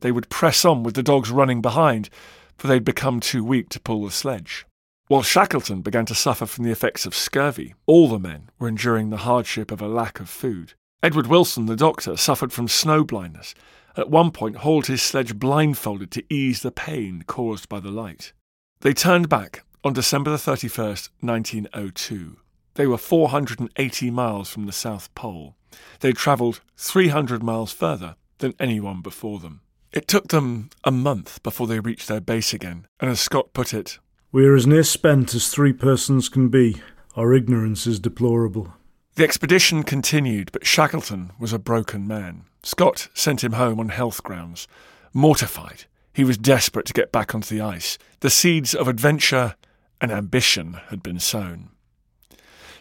they 0.00 0.12
would 0.12 0.28
press 0.28 0.64
on 0.64 0.82
with 0.82 0.94
the 0.94 1.02
dogs 1.02 1.30
running 1.30 1.62
behind, 1.62 2.10
for 2.56 2.66
they'd 2.66 2.84
become 2.84 3.20
too 3.20 3.44
weak 3.44 3.68
to 3.70 3.80
pull 3.80 4.04
the 4.04 4.10
sledge. 4.10 4.66
While 5.08 5.22
Shackleton 5.22 5.82
began 5.82 6.06
to 6.06 6.14
suffer 6.14 6.46
from 6.46 6.64
the 6.64 6.70
effects 6.70 7.06
of 7.06 7.14
scurvy, 7.14 7.74
all 7.86 8.08
the 8.08 8.18
men 8.18 8.50
were 8.58 8.68
enduring 8.68 9.10
the 9.10 9.18
hardship 9.18 9.70
of 9.70 9.82
a 9.82 9.88
lack 9.88 10.20
of 10.20 10.28
food. 10.28 10.74
Edward 11.02 11.26
Wilson, 11.26 11.66
the 11.66 11.76
doctor, 11.76 12.16
suffered 12.16 12.52
from 12.52 12.68
snow 12.68 13.02
blindness 13.02 13.54
at 13.96 14.10
one 14.10 14.30
point 14.30 14.56
hauled 14.56 14.86
his 14.86 15.02
sledge 15.02 15.38
blindfolded 15.38 16.10
to 16.12 16.24
ease 16.32 16.62
the 16.62 16.70
pain 16.70 17.24
caused 17.26 17.68
by 17.68 17.80
the 17.80 17.90
light. 17.90 18.32
They 18.80 18.94
turned 18.94 19.28
back 19.28 19.64
on 19.84 19.92
December 19.92 20.32
31st, 20.32 21.10
1902. 21.20 22.36
They 22.74 22.86
were 22.86 22.98
480 22.98 24.10
miles 24.10 24.48
from 24.50 24.66
the 24.66 24.72
South 24.72 25.14
Pole. 25.14 25.56
They 26.00 26.12
travelled 26.12 26.60
300 26.76 27.42
miles 27.42 27.72
further 27.72 28.16
than 28.38 28.54
anyone 28.58 29.00
before 29.00 29.38
them. 29.38 29.60
It 29.92 30.06
took 30.06 30.28
them 30.28 30.70
a 30.84 30.90
month 30.90 31.42
before 31.42 31.66
they 31.66 31.80
reached 31.80 32.08
their 32.08 32.20
base 32.20 32.54
again, 32.54 32.86
and 33.00 33.10
as 33.10 33.20
Scott 33.20 33.52
put 33.52 33.74
it, 33.74 33.98
We 34.32 34.46
are 34.46 34.54
as 34.54 34.66
near 34.66 34.84
spent 34.84 35.34
as 35.34 35.48
three 35.48 35.72
persons 35.72 36.28
can 36.28 36.48
be. 36.48 36.80
Our 37.16 37.34
ignorance 37.34 37.86
is 37.88 37.98
deplorable. 37.98 38.72
The 39.16 39.24
expedition 39.24 39.82
continued, 39.82 40.52
but 40.52 40.64
Shackleton 40.64 41.32
was 41.40 41.52
a 41.52 41.58
broken 41.58 42.06
man. 42.06 42.44
Scott 42.62 43.08
sent 43.14 43.42
him 43.42 43.52
home 43.52 43.80
on 43.80 43.88
health 43.88 44.22
grounds. 44.22 44.68
Mortified, 45.12 45.84
he 46.12 46.24
was 46.24 46.38
desperate 46.38 46.86
to 46.86 46.92
get 46.92 47.12
back 47.12 47.34
onto 47.34 47.54
the 47.54 47.62
ice. 47.62 47.98
The 48.20 48.30
seeds 48.30 48.74
of 48.74 48.88
adventure 48.88 49.56
and 50.00 50.10
ambition 50.10 50.74
had 50.88 51.02
been 51.02 51.18
sown. 51.18 51.70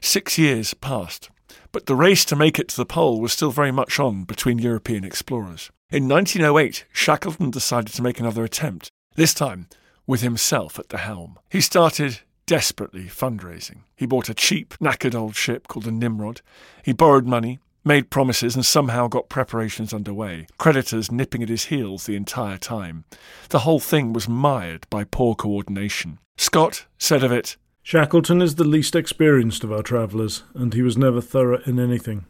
Six 0.01 0.37
years 0.37 0.73
passed, 0.73 1.29
but 1.71 1.85
the 1.85 1.95
race 1.95 2.25
to 2.25 2.35
make 2.35 2.57
it 2.59 2.69
to 2.69 2.77
the 2.77 2.85
pole 2.85 3.19
was 3.19 3.33
still 3.33 3.51
very 3.51 3.71
much 3.71 3.99
on 3.99 4.23
between 4.23 4.59
European 4.59 5.03
explorers. 5.03 5.71
In 5.91 6.07
1908, 6.07 6.85
Shackleton 6.91 7.51
decided 7.51 7.93
to 7.93 8.01
make 8.01 8.19
another 8.19 8.43
attempt, 8.43 8.89
this 9.15 9.33
time 9.33 9.67
with 10.05 10.21
himself 10.21 10.79
at 10.79 10.89
the 10.89 10.97
helm. 10.97 11.37
He 11.49 11.61
started 11.61 12.19
desperately 12.45 13.03
fundraising. 13.03 13.81
He 13.95 14.05
bought 14.05 14.29
a 14.29 14.33
cheap, 14.33 14.73
knackered 14.79 15.13
old 15.13 15.35
ship 15.35 15.67
called 15.67 15.85
the 15.85 15.91
Nimrod. 15.91 16.41
He 16.83 16.93
borrowed 16.93 17.27
money, 17.27 17.59
made 17.83 18.09
promises, 18.09 18.55
and 18.55 18.65
somehow 18.65 19.07
got 19.07 19.29
preparations 19.29 19.93
underway, 19.93 20.47
creditors 20.57 21.11
nipping 21.11 21.43
at 21.43 21.49
his 21.49 21.65
heels 21.65 22.05
the 22.05 22.15
entire 22.15 22.57
time. 22.57 23.05
The 23.49 23.59
whole 23.59 23.79
thing 23.79 24.13
was 24.13 24.27
mired 24.27 24.87
by 24.89 25.03
poor 25.03 25.35
coordination. 25.35 26.19
Scott 26.37 26.85
said 26.97 27.23
of 27.23 27.31
it, 27.31 27.57
Shackleton 27.83 28.41
is 28.41 28.55
the 28.55 28.63
least 28.63 28.95
experienced 28.95 29.63
of 29.63 29.71
our 29.71 29.81
travellers, 29.81 30.43
and 30.53 30.73
he 30.73 30.81
was 30.81 30.97
never 30.97 31.21
thorough 31.21 31.61
in 31.65 31.79
anything. 31.79 32.25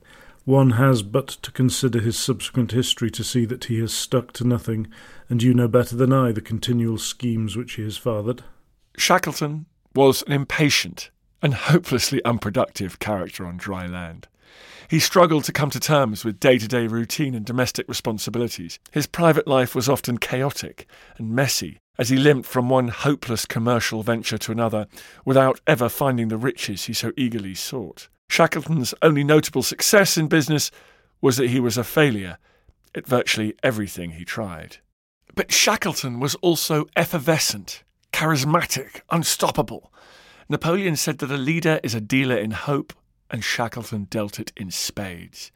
One 0.46 0.72
has 0.72 1.04
but 1.04 1.28
to 1.28 1.52
consider 1.52 2.00
his 2.00 2.18
subsequent 2.18 2.72
history 2.72 3.12
to 3.12 3.24
see 3.24 3.46
that 3.46 3.66
he 3.66 3.80
has 3.82 3.94
stuck 3.94 4.32
to 4.34 4.48
nothing, 4.48 4.88
and 5.28 5.44
you 5.44 5.54
know 5.54 5.68
better 5.68 5.96
than 5.96 6.14
I 6.14 6.32
the 6.32 6.42
continual 6.42 6.98
schemes 6.98 7.58
which 7.58 7.74
he 7.74 7.84
has 7.84 7.98
fathered. 7.98 8.44
Shackleton 8.98 9.66
was 9.94 10.24
an 10.24 10.32
impatient 10.32 11.12
and 11.42 11.54
hopelessly 11.54 12.24
unproductive 12.24 13.00
character 13.00 13.46
on 13.46 13.58
dry 13.58 13.86
land. 13.86 14.28
He 14.90 15.00
struggled 15.00 15.44
to 15.44 15.52
come 15.52 15.70
to 15.70 15.80
terms 15.80 16.26
with 16.26 16.40
day 16.40 16.58
to 16.58 16.68
day 16.68 16.88
routine 16.88 17.36
and 17.36 17.46
domestic 17.46 17.88
responsibilities. 17.88 18.80
His 18.92 19.06
private 19.08 19.48
life 19.48 19.76
was 19.76 19.88
often 19.88 20.18
chaotic 20.18 20.88
and 21.18 21.30
messy 21.32 21.80
as 22.00 22.10
he 22.10 22.18
limped 22.18 22.48
from 22.48 22.70
one 22.70 22.88
hopeless 22.88 23.46
commercial 23.46 24.02
venture 24.02 24.38
to 24.38 24.52
another 24.52 24.88
without 25.26 25.60
ever 25.68 25.90
finding 25.90 26.30
the 26.30 26.38
riches 26.38 26.86
he 26.86 26.94
so 26.94 27.12
eagerly 27.18 27.54
sought. 27.54 28.08
Shackleton's 28.30 28.94
only 29.02 29.24
notable 29.24 29.64
success 29.64 30.18
in 30.18 30.28
business 30.28 30.72
was 31.22 31.38
that 31.38 31.50
he 31.50 31.60
was 31.60 31.78
a 31.78 31.84
failure 31.84 32.38
at 32.96 33.08
virtually 33.08 33.54
everything 33.62 34.12
he 34.12 34.26
tried. 34.26 34.78
But 35.36 35.52
Shackleton 35.52 36.20
was 36.20 36.36
also 36.36 36.86
effervescent, 36.96 37.84
charismatic, 38.12 39.02
unstoppable. 39.10 39.92
Napoleon 40.48 40.96
said 40.96 41.20
that 41.20 41.32
a 41.32 41.38
leader 41.38 41.80
is 41.84 41.94
a 41.94 42.02
dealer 42.02 42.38
in 42.38 42.52
hope, 42.52 42.94
and 43.30 43.44
Shackleton 43.44 44.06
dealt 44.10 44.40
it 44.40 44.52
in 44.58 44.72
spades. 44.72 45.52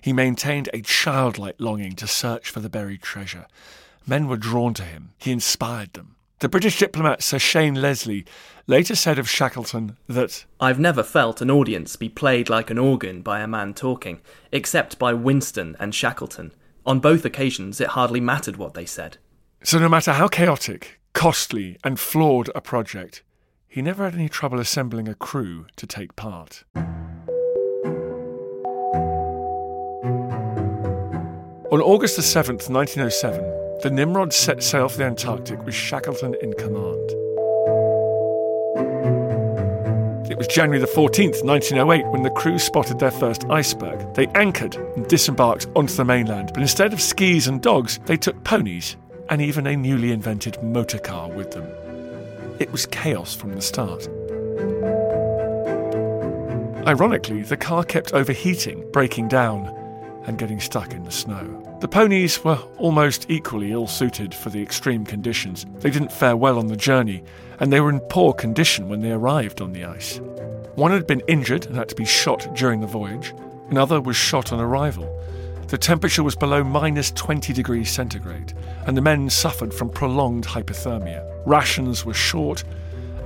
He 0.00 0.12
maintained 0.12 0.68
a 0.72 0.80
childlike 0.80 1.56
longing 1.58 1.94
to 1.96 2.06
search 2.06 2.50
for 2.50 2.60
the 2.60 2.68
buried 2.70 3.02
treasure. 3.02 3.46
Men 4.06 4.28
were 4.28 4.36
drawn 4.36 4.74
to 4.74 4.82
him. 4.82 5.10
He 5.18 5.32
inspired 5.32 5.92
them. 5.92 6.16
The 6.40 6.48
British 6.48 6.78
diplomat 6.78 7.22
Sir 7.22 7.40
Shane 7.40 7.74
Leslie 7.74 8.24
later 8.68 8.94
said 8.94 9.18
of 9.18 9.28
Shackleton 9.28 9.96
that 10.08 10.44
I've 10.60 10.78
never 10.78 11.02
felt 11.02 11.40
an 11.40 11.50
audience 11.50 11.96
be 11.96 12.08
played 12.08 12.48
like 12.48 12.70
an 12.70 12.78
organ 12.78 13.22
by 13.22 13.40
a 13.40 13.48
man 13.48 13.74
talking, 13.74 14.20
except 14.52 15.00
by 15.00 15.12
Winston 15.12 15.76
and 15.80 15.92
Shackleton. 15.92 16.52
On 16.86 17.00
both 17.00 17.24
occasions, 17.24 17.80
it 17.80 17.88
hardly 17.88 18.20
mattered 18.20 18.56
what 18.56 18.74
they 18.74 18.86
said. 18.86 19.18
So, 19.64 19.80
no 19.80 19.88
matter 19.88 20.12
how 20.12 20.28
chaotic, 20.28 21.00
costly, 21.12 21.76
and 21.82 21.98
flawed 21.98 22.50
a 22.54 22.60
project, 22.60 23.24
he 23.66 23.82
never 23.82 24.04
had 24.04 24.14
any 24.14 24.28
trouble 24.28 24.60
assembling 24.60 25.08
a 25.08 25.14
crew 25.14 25.66
to 25.76 25.86
take 25.86 26.14
part. 26.14 26.62
On 31.70 31.82
August 31.82 32.16
the 32.16 32.22
7th, 32.22 32.70
1907, 32.70 33.78
the 33.82 33.90
Nimrod 33.90 34.32
set 34.32 34.62
sail 34.62 34.88
for 34.88 34.96
the 34.96 35.04
Antarctic 35.04 35.62
with 35.66 35.74
Shackleton 35.74 36.34
in 36.40 36.54
command. 36.54 37.10
It 40.30 40.38
was 40.38 40.46
January 40.46 40.78
the 40.78 40.86
14th, 40.86 41.44
1908, 41.44 42.06
when 42.06 42.22
the 42.22 42.30
crew 42.30 42.58
spotted 42.58 42.98
their 42.98 43.10
first 43.10 43.44
iceberg. 43.50 44.14
They 44.14 44.28
anchored 44.28 44.76
and 44.76 45.06
disembarked 45.08 45.66
onto 45.76 45.92
the 45.92 46.06
mainland, 46.06 46.52
but 46.54 46.62
instead 46.62 46.94
of 46.94 47.02
skis 47.02 47.48
and 47.48 47.60
dogs, 47.60 48.00
they 48.06 48.16
took 48.16 48.42
ponies 48.44 48.96
and 49.28 49.42
even 49.42 49.66
a 49.66 49.76
newly 49.76 50.10
invented 50.10 50.62
motor 50.62 50.98
car 50.98 51.28
with 51.28 51.50
them. 51.50 51.70
It 52.58 52.72
was 52.72 52.86
chaos 52.86 53.34
from 53.34 53.54
the 53.54 53.60
start. 53.60 54.08
Ironically, 56.86 57.42
the 57.42 57.58
car 57.58 57.84
kept 57.84 58.14
overheating, 58.14 58.90
breaking 58.90 59.28
down, 59.28 59.77
and 60.28 60.36
getting 60.36 60.60
stuck 60.60 60.92
in 60.92 61.04
the 61.04 61.10
snow. 61.10 61.78
The 61.80 61.88
ponies 61.88 62.44
were 62.44 62.58
almost 62.76 63.30
equally 63.30 63.72
ill 63.72 63.86
suited 63.86 64.34
for 64.34 64.50
the 64.50 64.62
extreme 64.62 65.06
conditions. 65.06 65.64
They 65.78 65.90
didn't 65.90 66.12
fare 66.12 66.36
well 66.36 66.58
on 66.58 66.66
the 66.66 66.76
journey, 66.76 67.24
and 67.60 67.72
they 67.72 67.80
were 67.80 67.88
in 67.88 68.00
poor 68.00 68.34
condition 68.34 68.90
when 68.90 69.00
they 69.00 69.10
arrived 69.10 69.62
on 69.62 69.72
the 69.72 69.86
ice. 69.86 70.20
One 70.74 70.90
had 70.90 71.06
been 71.06 71.22
injured 71.28 71.64
and 71.64 71.76
had 71.76 71.88
to 71.88 71.94
be 71.94 72.04
shot 72.04 72.46
during 72.54 72.80
the 72.80 72.86
voyage, 72.86 73.32
another 73.70 74.02
was 74.02 74.16
shot 74.16 74.52
on 74.52 74.60
arrival. 74.60 75.08
The 75.68 75.78
temperature 75.78 76.22
was 76.22 76.36
below 76.36 76.62
minus 76.62 77.10
20 77.12 77.54
degrees 77.54 77.90
centigrade, 77.90 78.52
and 78.86 78.96
the 78.96 79.02
men 79.02 79.30
suffered 79.30 79.72
from 79.72 79.88
prolonged 79.88 80.44
hypothermia. 80.44 81.26
Rations 81.46 82.04
were 82.04 82.14
short, 82.14 82.64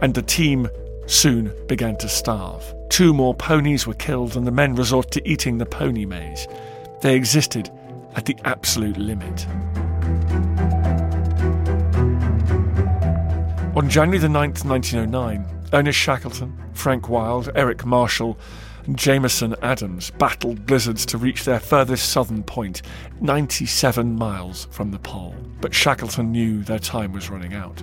and 0.02 0.14
the 0.14 0.23
team 0.23 0.68
soon 1.06 1.52
began 1.66 1.97
to 1.97 2.09
starve. 2.09 2.75
Two 2.90 3.12
more 3.12 3.35
ponies 3.35 3.88
were 3.88 3.94
killed, 3.94 4.37
and 4.37 4.47
the 4.47 4.52
men 4.52 4.76
resorted 4.76 5.11
to 5.12 5.28
eating 5.28 5.59
the 5.59 5.66
pony 5.66 6.04
maize. 6.04 6.47
They 7.02 7.16
existed 7.16 7.68
at 8.14 8.26
the 8.26 8.37
absolute 8.44 8.97
limit. 8.97 9.44
On 13.76 13.88
January 13.88 14.18
the 14.18 14.28
9th, 14.28 14.64
1909, 14.64 15.44
Ernest 15.73 15.99
Shackleton, 15.99 16.56
Frank 16.75 17.09
Wild, 17.09 17.50
Eric 17.56 17.85
Marshall, 17.85 18.38
and 18.87 18.97
Jameson 18.97 19.56
Adams 19.62 20.12
battled 20.12 20.64
blizzards 20.64 21.04
to 21.06 21.18
reach 21.18 21.44
their 21.44 21.59
furthest 21.59 22.11
southern 22.11 22.44
point, 22.44 22.82
97 23.21 24.14
miles 24.14 24.68
from 24.71 24.92
the 24.92 24.99
pole. 25.00 25.35
But 25.61 25.75
Shackleton 25.75 26.30
knew 26.30 26.62
their 26.62 26.78
time 26.78 27.12
was 27.12 27.30
running 27.30 27.54
out. 27.54 27.82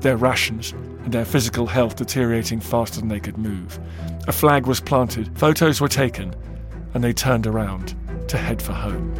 Their 0.00 0.16
rations 0.16 0.72
and 0.72 1.12
their 1.12 1.24
physical 1.24 1.68
health 1.68 1.94
deteriorating 1.94 2.58
faster 2.58 2.98
than 2.98 3.08
they 3.08 3.20
could 3.20 3.38
move. 3.38 3.78
A 4.26 4.32
flag 4.32 4.66
was 4.66 4.80
planted, 4.80 5.38
photos 5.38 5.80
were 5.80 5.88
taken, 5.88 6.34
and 6.94 7.04
they 7.04 7.12
turned 7.12 7.46
around 7.46 7.94
to 8.28 8.38
head 8.38 8.62
for 8.62 8.72
home. 8.72 9.14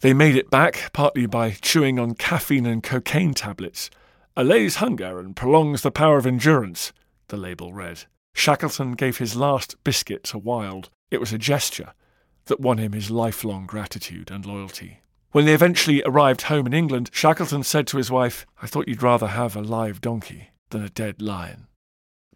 They 0.00 0.14
made 0.14 0.34
it 0.34 0.50
back 0.50 0.92
partly 0.94 1.26
by 1.26 1.50
chewing 1.50 1.98
on 1.98 2.14
caffeine 2.14 2.64
and 2.64 2.82
cocaine 2.82 3.34
tablets. 3.34 3.90
Allays 4.34 4.76
hunger 4.76 5.20
and 5.20 5.36
prolongs 5.36 5.82
the 5.82 5.90
power 5.90 6.16
of 6.16 6.26
endurance, 6.26 6.92
the 7.28 7.36
label 7.36 7.74
read. 7.74 8.04
Shackleton 8.32 8.92
gave 8.92 9.18
his 9.18 9.36
last 9.36 9.76
biscuit 9.84 10.24
to 10.24 10.38
Wild. 10.38 10.88
It 11.10 11.20
was 11.20 11.32
a 11.32 11.38
gesture 11.38 11.92
that 12.46 12.60
won 12.60 12.78
him 12.78 12.92
his 12.92 13.10
lifelong 13.10 13.66
gratitude 13.66 14.30
and 14.30 14.46
loyalty. 14.46 15.00
When 15.32 15.44
they 15.44 15.54
eventually 15.54 16.02
arrived 16.06 16.42
home 16.42 16.66
in 16.66 16.72
England, 16.72 17.10
Shackleton 17.12 17.62
said 17.62 17.86
to 17.88 17.98
his 17.98 18.10
wife, 18.10 18.46
I 18.62 18.66
thought 18.66 18.88
you'd 18.88 19.02
rather 19.02 19.28
have 19.28 19.54
a 19.54 19.60
live 19.60 20.00
donkey 20.00 20.50
than 20.70 20.82
a 20.82 20.88
dead 20.88 21.20
lion. 21.20 21.66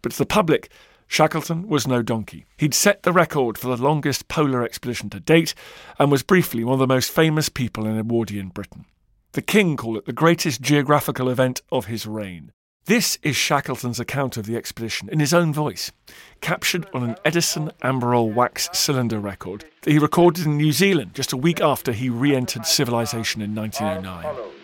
But 0.01 0.13
to 0.13 0.17
the 0.17 0.25
public, 0.25 0.69
Shackleton 1.07 1.67
was 1.67 1.87
no 1.87 2.01
donkey. 2.01 2.45
He'd 2.57 2.73
set 2.73 3.03
the 3.03 3.13
record 3.13 3.57
for 3.57 3.67
the 3.67 3.81
longest 3.81 4.27
polar 4.27 4.63
expedition 4.63 5.09
to 5.11 5.19
date 5.19 5.53
and 5.99 6.11
was 6.11 6.23
briefly 6.23 6.63
one 6.63 6.73
of 6.73 6.79
the 6.79 6.87
most 6.87 7.11
famous 7.11 7.49
people 7.49 7.85
in 7.85 7.97
Edwardian 7.97 8.49
Britain. 8.49 8.85
The 9.33 9.41
king 9.41 9.77
called 9.77 9.97
it 9.97 10.05
the 10.05 10.13
greatest 10.13 10.61
geographical 10.61 11.29
event 11.29 11.61
of 11.71 11.85
his 11.85 12.07
reign. 12.07 12.51
This 12.85 13.17
is 13.23 13.35
Shackleton's 13.35 13.99
account 13.99 14.37
of 14.37 14.45
the 14.45 14.55
expedition 14.55 15.09
in 15.09 15.19
his 15.19 15.33
own 15.33 15.51
voice, 15.51 15.91
captured 16.39 16.87
on 16.93 17.03
an 17.03 17.15
Edison 17.25 17.71
Amberol 17.81 18.31
wax 18.31 18.69
cylinder 18.73 19.19
record 19.19 19.65
that 19.81 19.91
he 19.91 19.97
recorded 19.97 20.45
in 20.45 20.57
New 20.57 20.71
Zealand 20.71 21.15
just 21.15 21.33
a 21.33 21.37
week 21.37 21.59
after 21.61 21.91
he 21.91 22.09
re 22.09 22.35
entered 22.35 22.67
civilization 22.67 23.41
in 23.41 23.55
1909. 23.55 24.54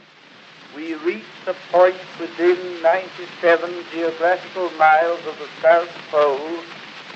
A 1.51 1.55
point 1.69 1.97
within 2.17 2.81
97 2.81 3.83
geographical 3.91 4.69
miles 4.77 5.19
of 5.27 5.37
the 5.37 5.49
South 5.61 5.89
Pole. 6.09 6.59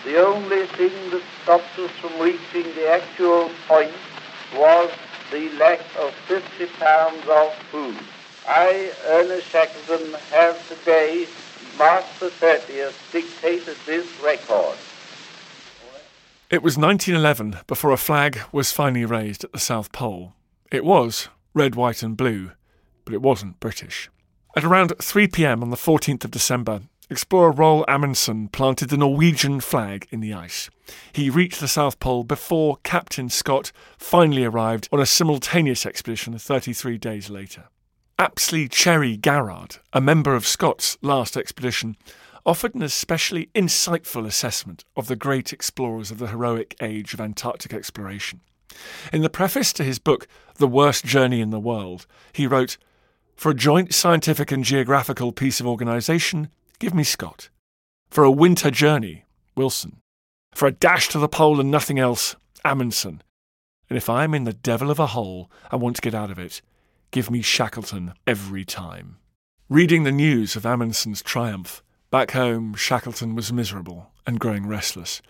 The 0.03 0.21
only 0.21 0.67
thing 0.67 0.91
that 1.11 1.21
stopped 1.41 1.79
us 1.79 1.89
from 2.01 2.19
reaching 2.19 2.75
the 2.75 2.89
actual 2.89 3.49
point 3.65 3.93
was 4.53 4.91
the 5.31 5.49
lack 5.51 5.79
of 5.97 6.13
50 6.27 6.65
pounds 6.65 7.23
of 7.29 7.53
food. 7.71 7.95
I, 8.45 8.91
Ernest 9.05 9.47
Shackleton, 9.47 10.19
have 10.31 10.67
today, 10.67 11.27
March 11.77 12.03
the 12.19 12.27
30th, 12.27 13.11
dictated 13.13 13.77
this 13.85 14.05
record. 14.21 14.77
It 16.49 16.61
was 16.61 16.77
1911 16.77 17.61
before 17.67 17.91
a 17.91 17.97
flag 17.97 18.41
was 18.51 18.73
finally 18.73 19.05
raised 19.05 19.45
at 19.45 19.53
the 19.53 19.59
South 19.59 19.93
Pole. 19.93 20.33
It 20.73 20.83
was 20.83 21.29
red, 21.53 21.75
white, 21.75 22.03
and 22.03 22.17
blue, 22.17 22.51
but 23.05 23.13
it 23.13 23.21
wasn't 23.21 23.61
British. 23.61 24.09
At 24.57 24.63
around 24.63 24.93
3 25.01 25.27
pm 25.27 25.61
on 25.61 25.69
the 25.69 25.75
14th 25.75 26.23
of 26.23 26.31
December, 26.31 26.83
explorer 27.09 27.51
Roald 27.51 27.83
Amundsen 27.89 28.47
planted 28.47 28.89
the 28.89 28.95
Norwegian 28.95 29.59
flag 29.59 30.07
in 30.11 30.21
the 30.21 30.33
ice. 30.33 30.69
He 31.11 31.29
reached 31.29 31.59
the 31.59 31.67
South 31.67 31.99
Pole 31.99 32.23
before 32.23 32.77
Captain 32.81 33.27
Scott 33.27 33.73
finally 33.97 34.45
arrived 34.45 34.87
on 34.93 35.01
a 35.01 35.05
simultaneous 35.05 35.85
expedition 35.85 36.37
33 36.39 36.97
days 36.97 37.29
later. 37.29 37.65
Apsley 38.17 38.69
Cherry 38.69 39.17
Garrard, 39.17 39.79
a 39.91 39.99
member 39.99 40.33
of 40.35 40.47
Scott's 40.47 40.97
last 41.01 41.35
expedition, 41.35 41.97
offered 42.45 42.75
an 42.75 42.81
especially 42.81 43.49
insightful 43.53 44.25
assessment 44.25 44.85
of 44.95 45.07
the 45.07 45.17
great 45.17 45.51
explorers 45.51 46.11
of 46.11 46.17
the 46.17 46.27
heroic 46.27 46.77
age 46.79 47.13
of 47.13 47.19
Antarctic 47.19 47.73
exploration. 47.73 48.39
In 49.11 49.21
the 49.21 49.29
preface 49.29 49.73
to 49.73 49.83
his 49.83 49.99
book, 49.99 50.29
The 50.55 50.67
Worst 50.67 51.03
Journey 51.03 51.41
in 51.41 51.49
the 51.49 51.59
World, 51.59 52.07
he 52.31 52.47
wrote, 52.47 52.77
For 53.35 53.51
a 53.51 53.55
joint 53.55 53.93
scientific 53.93 54.51
and 54.51 54.63
geographical 54.63 55.31
piece 55.31 55.59
of 55.59 55.67
organisation, 55.67 56.49
give 56.79 56.93
me 56.93 57.03
Scott. 57.03 57.49
For 58.09 58.23
a 58.23 58.31
winter 58.31 58.71
journey, 58.71 59.25
Wilson. 59.55 59.97
For 60.53 60.67
a 60.67 60.71
dash 60.71 61.09
to 61.09 61.19
the 61.19 61.27
pole 61.27 61.59
and 61.59 61.69
nothing 61.69 61.99
else, 61.99 62.35
Amundsen. 62.63 63.21
And 63.89 63.97
if 63.97 64.09
I 64.09 64.23
am 64.23 64.33
in 64.33 64.45
the 64.45 64.53
devil 64.53 64.89
of 64.89 64.99
a 64.99 65.07
hole 65.07 65.51
and 65.71 65.81
want 65.81 65.97
to 65.97 66.01
get 66.01 66.15
out 66.15 66.31
of 66.31 66.39
it, 66.39 66.61
Give 67.15 67.31
me 67.31 67.41
Shackleton 67.41 68.11
every 68.27 68.65
time. 68.65 69.19
Reading 69.69 70.03
the 70.03 70.11
news 70.11 70.57
of 70.57 70.65
Amundsen's 70.65 71.21
triumph, 71.21 71.81
back 72.11 72.31
home 72.31 72.73
Shackleton 72.73 73.35
was 73.35 73.53
miserable 73.53 74.11
and 74.27 74.37
growing 74.37 74.67
restless. 74.67 75.21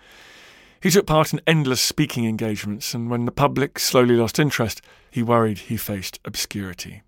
He 0.81 0.89
took 0.89 1.05
part 1.05 1.31
in 1.31 1.41
endless 1.45 1.81
speaking 1.81 2.25
engagements, 2.25 2.95
and 2.95 3.11
when 3.11 3.25
the 3.25 3.31
public 3.31 3.77
slowly 3.77 4.15
lost 4.15 4.39
interest, 4.39 4.81
he 5.11 5.21
worried 5.21 5.59
he 5.59 5.77
faced 5.77 6.19
obscurity. 6.25 7.03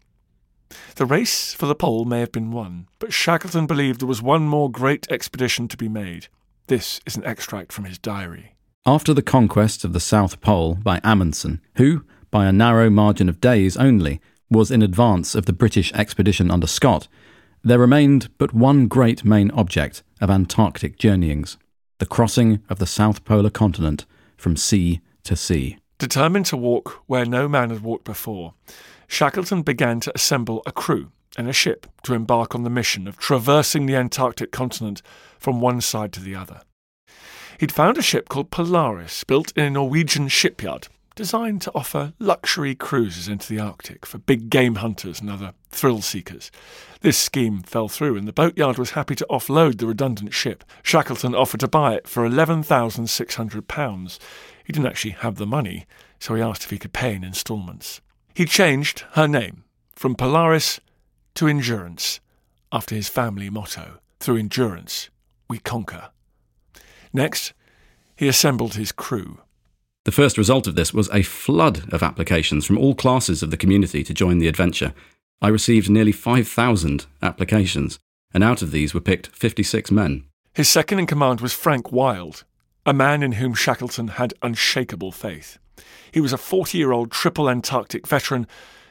The 0.95 1.05
race 1.05 1.53
for 1.53 1.65
the 1.65 1.75
pole 1.75 2.05
may 2.05 2.19
have 2.19 2.31
been 2.31 2.51
won, 2.51 2.87
but 2.99 3.13
Shackleton 3.13 3.67
believed 3.67 4.01
there 4.01 4.07
was 4.07 4.21
one 4.21 4.47
more 4.47 4.71
great 4.71 5.07
expedition 5.09 5.67
to 5.69 5.77
be 5.77 5.89
made. 5.89 6.27
This 6.67 6.99
is 7.05 7.15
an 7.15 7.25
extract 7.25 7.71
from 7.71 7.85
his 7.85 7.97
diary. 7.97 8.55
After 8.85 9.13
the 9.13 9.21
conquest 9.21 9.83
of 9.83 9.93
the 9.93 9.99
South 9.99 10.41
Pole 10.41 10.75
by 10.75 10.99
Amundsen, 11.03 11.61
who, 11.75 12.03
by 12.31 12.45
a 12.45 12.53
narrow 12.53 12.89
margin 12.89 13.29
of 13.29 13.41
days 13.41 13.77
only, 13.77 14.21
was 14.49 14.71
in 14.71 14.81
advance 14.81 15.35
of 15.35 15.45
the 15.45 15.53
British 15.53 15.93
expedition 15.93 16.49
under 16.49 16.67
Scott, 16.67 17.07
there 17.63 17.79
remained 17.79 18.29
but 18.37 18.53
one 18.53 18.87
great 18.87 19.25
main 19.25 19.51
object 19.51 20.03
of 20.21 20.29
Antarctic 20.29 20.97
journeyings 20.97 21.57
the 21.99 22.05
crossing 22.05 22.61
of 22.69 22.77
the 22.79 22.85
South 22.85 23.25
Polar 23.25 23.49
continent 23.49 24.05
from 24.37 24.55
sea 24.55 25.01
to 25.23 25.35
sea. 25.35 25.77
Determined 25.97 26.45
to 26.45 26.57
walk 26.57 27.01
where 27.07 27.25
no 27.25 27.47
man 27.47 27.71
had 27.71 27.81
walked 27.81 28.05
before, 28.05 28.53
Shackleton 29.07 29.61
began 29.61 29.99
to 30.01 30.11
assemble 30.13 30.61
a 30.65 30.71
crew 30.71 31.11
and 31.37 31.47
a 31.47 31.53
ship 31.53 31.87
to 32.03 32.13
embark 32.13 32.53
on 32.53 32.63
the 32.63 32.69
mission 32.69 33.07
of 33.07 33.17
traversing 33.17 33.85
the 33.85 33.95
Antarctic 33.95 34.51
continent 34.51 35.01
from 35.39 35.61
one 35.61 35.81
side 35.81 36.11
to 36.13 36.19
the 36.19 36.35
other. 36.35 36.61
He'd 37.59 37.71
found 37.71 37.97
a 37.97 38.03
ship 38.03 38.29
called 38.29 38.51
Polaris, 38.51 39.23
built 39.23 39.51
in 39.55 39.63
a 39.63 39.69
Norwegian 39.69 40.27
shipyard, 40.27 40.87
designed 41.15 41.61
to 41.63 41.71
offer 41.73 42.13
luxury 42.19 42.75
cruises 42.75 43.27
into 43.27 43.51
the 43.51 43.59
Arctic 43.59 44.05
for 44.05 44.19
big 44.19 44.49
game 44.49 44.75
hunters 44.75 45.19
and 45.19 45.29
other 45.29 45.53
thrill 45.71 46.01
seekers. 46.01 46.51
This 47.01 47.17
scheme 47.17 47.63
fell 47.63 47.87
through, 47.87 48.17
and 48.17 48.27
the 48.27 48.33
boatyard 48.33 48.77
was 48.77 48.91
happy 48.91 49.15
to 49.15 49.25
offload 49.29 49.79
the 49.79 49.87
redundant 49.87 50.33
ship. 50.33 50.63
Shackleton 50.83 51.33
offered 51.33 51.61
to 51.61 51.67
buy 51.67 51.95
it 51.95 52.07
for 52.07 52.27
£11,600. 52.29 54.19
He 54.63 54.73
didn't 54.73 54.87
actually 54.87 55.11
have 55.11 55.35
the 55.35 55.47
money, 55.47 55.87
so 56.19 56.35
he 56.35 56.41
asked 56.41 56.63
if 56.63 56.69
he 56.69 56.77
could 56.77 56.93
pay 56.93 57.15
in 57.15 57.23
instalments. 57.23 58.01
He 58.37 58.45
changed 58.45 59.03
her 59.13 59.27
name 59.27 59.63
from 59.95 60.13
Polaris 60.13 60.79
to 61.33 61.47
Endurance, 61.47 62.19
after 62.71 62.93
his 62.93 63.09
family 63.09 63.49
motto 63.49 63.97
Through 64.19 64.37
endurance, 64.37 65.09
we 65.49 65.57
conquer. 65.57 66.11
Next, 67.11 67.53
he 68.15 68.27
assembled 68.27 68.75
his 68.75 68.91
crew. 68.91 69.39
The 70.05 70.11
first 70.11 70.37
result 70.37 70.67
of 70.67 70.75
this 70.75 70.93
was 70.93 71.09
a 71.09 71.23
flood 71.23 71.91
of 71.91 72.03
applications 72.03 72.63
from 72.63 72.77
all 72.77 72.93
classes 72.93 73.41
of 73.41 73.49
the 73.49 73.57
community 73.57 74.03
to 74.03 74.13
join 74.13 74.37
the 74.37 74.47
adventure. 74.47 74.93
I 75.41 75.47
received 75.47 75.89
nearly 75.89 76.11
5,000 76.11 77.07
applications, 77.23 77.97
and 78.35 78.43
out 78.43 78.61
of 78.61 78.69
these 78.69 78.93
were 78.93 79.01
picked 79.01 79.35
56 79.35 79.89
men. 79.89 80.25
His 80.53 80.69
second 80.69 80.99
in 80.99 81.07
command 81.07 81.41
was 81.41 81.53
Frank 81.53 81.91
Wild, 81.91 82.43
a 82.85 82.93
man 82.93 83.23
in 83.23 83.31
whom 83.31 83.55
Shackleton 83.55 84.09
had 84.09 84.35
unshakable 84.43 85.11
faith. 85.11 85.57
He 86.11 86.21
was 86.21 86.33
a 86.33 86.37
40 86.37 86.77
year 86.77 86.91
old 86.91 87.11
triple 87.11 87.49
Antarctic 87.49 88.07
veteran 88.07 88.47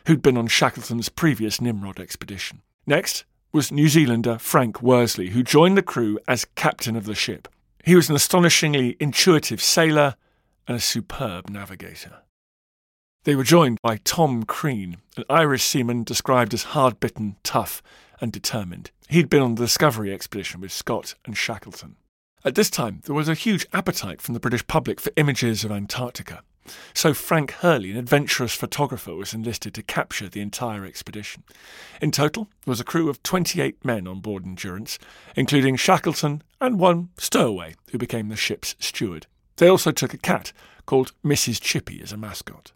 who'd 0.07 0.23
been 0.23 0.39
on 0.39 0.47
Shackleton's 0.47 1.09
previous 1.09 1.61
Nimrod 1.61 1.99
expedition. 1.99 2.63
Next 2.87 3.25
was 3.53 3.73
New 3.73 3.89
Zealander 3.89 4.39
Frank 4.39 4.83
Worsley, 4.83 5.31
who 5.31 5.43
joined 5.43 5.77
the 5.77 5.83
crew 5.83 6.19
as 6.29 6.47
captain 6.55 6.97
of 6.97 7.07
the 7.07 7.15
ship. 7.15 7.49
He 7.85 7.97
was 7.97 8.09
an 8.09 8.17
astonishingly 8.17 8.97
intuitive 9.01 9.63
sailor 9.63 10.17
and 10.69 10.77
a 10.77 10.81
superb 10.81 11.49
navigator. 11.49 12.23
They 13.25 13.35
were 13.35 13.45
joined 13.45 13.79
by 13.83 13.97
Tom 13.99 14.45
Crean, 14.45 14.99
an 15.17 15.25
Irish 15.29 15.65
seaman 15.65 16.05
described 16.05 16.55
as 16.55 16.63
hard 16.63 17.01
bitten, 17.01 17.37
tough, 17.43 17.83
and 18.21 18.31
determined. 18.31 18.91
He'd 19.09 19.29
been 19.29 19.43
on 19.43 19.57
the 19.57 19.65
Discovery 19.65 20.13
expedition 20.13 20.61
with 20.61 20.71
Scott 20.71 21.15
and 21.25 21.37
Shackleton. 21.37 21.97
At 22.45 22.55
this 22.55 22.71
time, 22.71 23.01
there 23.05 23.15
was 23.15 23.29
a 23.29 23.35
huge 23.35 23.67
appetite 23.73 24.23
from 24.23 24.35
the 24.35 24.41
British 24.41 24.67
public 24.69 25.01
for 25.01 25.11
images 25.17 25.65
of 25.65 25.73
Antarctica. 25.73 26.43
So 26.95 27.15
Frank 27.15 27.53
Hurley, 27.53 27.91
an 27.91 27.97
adventurous 27.97 28.55
photographer, 28.55 29.15
was 29.15 29.35
enlisted 29.35 29.75
to 29.75 29.83
capture 29.83 30.29
the 30.29 30.41
entire 30.41 30.85
expedition. 30.85 31.45
In 32.01 32.11
total, 32.11 32.45
there 32.65 32.73
was 32.73 32.81
a 32.81 32.85
crew 32.85 33.09
of 33.09 33.23
28 33.23 33.85
men 33.85 34.07
on 34.07 34.21
board 34.21 34.45
Endurance, 34.45 34.99
including 35.35 35.77
Shackleton 35.77 36.43
and 36.61 36.79
one 36.79 37.11
stowaway, 37.19 37.75
who 37.91 37.99
became 37.99 38.29
the 38.29 38.37
ship's 38.37 38.75
steward. 38.79 39.27
They 39.57 39.69
also 39.69 39.91
took 39.91 40.15
a 40.15 40.19
cat 40.19 40.53
called 40.85 41.13
Mrs. 41.25 41.61
Chippy 41.61 42.01
as 42.03 42.13
a 42.13 42.17
mascot. 42.17 42.73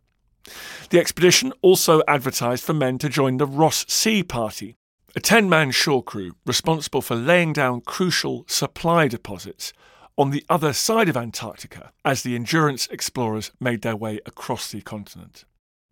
The 0.90 0.98
expedition 0.98 1.52
also 1.62 2.02
advertised 2.08 2.64
for 2.64 2.72
men 2.72 2.98
to 2.98 3.08
join 3.08 3.36
the 3.36 3.46
Ross 3.46 3.84
Sea 3.88 4.22
Party, 4.22 4.76
a 5.14 5.20
10 5.20 5.48
man 5.48 5.70
shore 5.70 6.02
crew 6.02 6.32
responsible 6.46 7.02
for 7.02 7.16
laying 7.16 7.52
down 7.52 7.80
crucial 7.80 8.44
supply 8.48 9.08
deposits 9.08 9.72
on 10.16 10.30
the 10.30 10.44
other 10.48 10.72
side 10.72 11.08
of 11.08 11.16
Antarctica 11.16 11.92
as 12.04 12.22
the 12.22 12.34
Endurance 12.34 12.86
explorers 12.88 13.50
made 13.60 13.82
their 13.82 13.96
way 13.96 14.20
across 14.26 14.70
the 14.70 14.80
continent. 14.80 15.44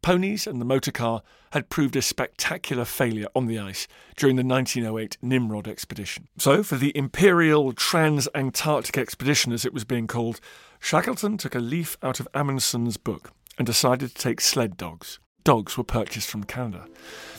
Ponies 0.03 0.47
and 0.47 0.61
the 0.61 0.65
motorcar 0.65 1.23
had 1.53 1.69
proved 1.69 1.97
a 1.97 2.03
spectacular 2.03 2.85
failure 2.85 3.27
on 3.35 3.47
the 3.47 3.59
ice 3.59 3.89
during 4.17 4.37
the 4.37 4.45
1908 4.45 5.19
Nimrod 5.21 5.67
expedition. 5.67 6.29
So, 6.39 6.63
for 6.63 6.77
the 6.77 6.97
Imperial 6.97 7.73
Trans-Antarctic 7.73 8.97
Expedition, 8.97 9.53
as 9.53 9.65
it 9.65 9.75
was 9.75 9.85
being 9.85 10.07
called, 10.07 10.41
Shackleton 10.79 11.37
took 11.37 11.55
a 11.55 11.61
leaf 11.61 11.99
out 12.03 12.21
of 12.21 12.29
Amundsen's 12.33 12.97
book 12.97 13.33
and 13.59 13.67
decided 13.67 14.11
to 14.11 14.23
take 14.23 14.41
sled 14.41 14.77
dogs. 14.77 15.19
Dogs 15.43 15.77
were 15.77 15.85
purchased 15.85 16.31
from 16.31 16.45
Canada. 16.45 16.87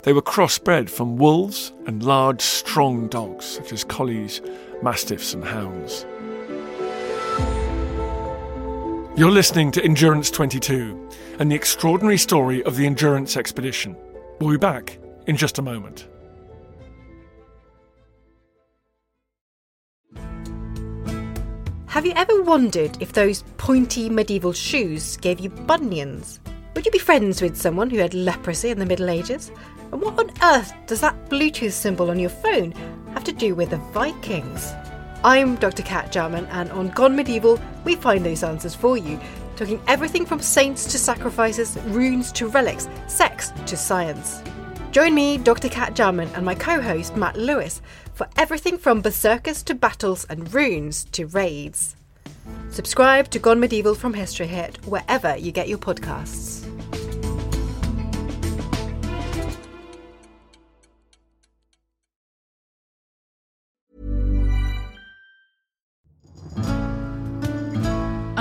They 0.03 0.13
were 0.13 0.21
crossbred 0.21 0.89
from 0.89 1.17
wolves 1.17 1.71
and 1.85 2.03
large, 2.03 2.41
strong 2.41 3.07
dogs, 3.07 3.45
such 3.45 3.71
as 3.71 3.83
collies, 3.83 4.41
mastiffs, 4.81 5.33
and 5.33 5.45
hounds. 5.45 6.05
You're 9.19 9.31
listening 9.31 9.69
to 9.71 9.83
Endurance 9.83 10.31
22 10.31 11.09
and 11.39 11.51
the 11.51 11.55
extraordinary 11.55 12.17
story 12.17 12.63
of 12.63 12.77
the 12.77 12.85
Endurance 12.85 13.35
expedition. 13.35 13.97
We'll 14.39 14.51
be 14.51 14.55
back 14.55 14.97
in 15.27 15.35
just 15.35 15.59
a 15.59 15.61
moment. 15.61 16.07
Have 21.87 22.05
you 22.05 22.13
ever 22.15 22.43
wondered 22.43 22.95
if 23.01 23.11
those 23.11 23.43
pointy 23.57 24.09
medieval 24.09 24.53
shoes 24.53 25.17
gave 25.17 25.41
you 25.41 25.49
bunions? 25.49 26.39
Would 26.73 26.85
you 26.85 26.91
be 26.93 26.97
friends 26.97 27.41
with 27.41 27.57
someone 27.57 27.89
who 27.89 27.97
had 27.97 28.13
leprosy 28.13 28.69
in 28.69 28.79
the 28.79 28.85
Middle 28.85 29.09
Ages? 29.09 29.51
And 29.91 30.01
what 30.01 30.17
on 30.17 30.31
earth 30.41 30.71
does 30.87 31.01
that 31.01 31.29
Bluetooth 31.29 31.73
symbol 31.73 32.09
on 32.09 32.19
your 32.19 32.29
phone 32.29 32.71
have 33.15 33.25
to 33.25 33.33
do 33.33 33.53
with 33.53 33.71
the 33.71 33.77
Vikings? 33.91 34.71
I'm 35.21 35.57
Dr. 35.57 35.83
Cat 35.83 36.13
Jarman, 36.13 36.45
and 36.45 36.71
on 36.71 36.91
Gone 36.91 37.13
Medieval, 37.13 37.59
we 37.83 37.95
find 37.95 38.25
those 38.25 38.41
answers 38.41 38.73
for 38.73 38.95
you, 38.95 39.19
talking 39.57 39.81
everything 39.85 40.25
from 40.25 40.39
saints 40.39 40.89
to 40.93 40.97
sacrifices, 40.97 41.77
runes 41.87 42.31
to 42.31 42.47
relics, 42.47 42.87
sex 43.07 43.51
to 43.65 43.75
science. 43.75 44.41
Join 44.91 45.13
me, 45.13 45.37
Dr. 45.37 45.67
Cat 45.67 45.93
Jarman, 45.93 46.29
and 46.35 46.45
my 46.45 46.55
co 46.55 46.79
host, 46.81 47.17
Matt 47.17 47.35
Lewis, 47.35 47.81
for 48.13 48.29
everything 48.37 48.77
from 48.77 49.01
berserkers 49.01 49.61
to 49.63 49.75
battles 49.75 50.23
and 50.29 50.53
runes 50.53 51.03
to 51.11 51.25
raids. 51.27 51.97
Subscribe 52.69 53.29
to 53.31 53.39
Gone 53.39 53.59
Medieval 53.59 53.95
from 53.95 54.13
History 54.13 54.47
Hit 54.47 54.77
wherever 54.85 55.35
you 55.35 55.51
get 55.51 55.67
your 55.67 55.79
podcasts. 55.79 56.68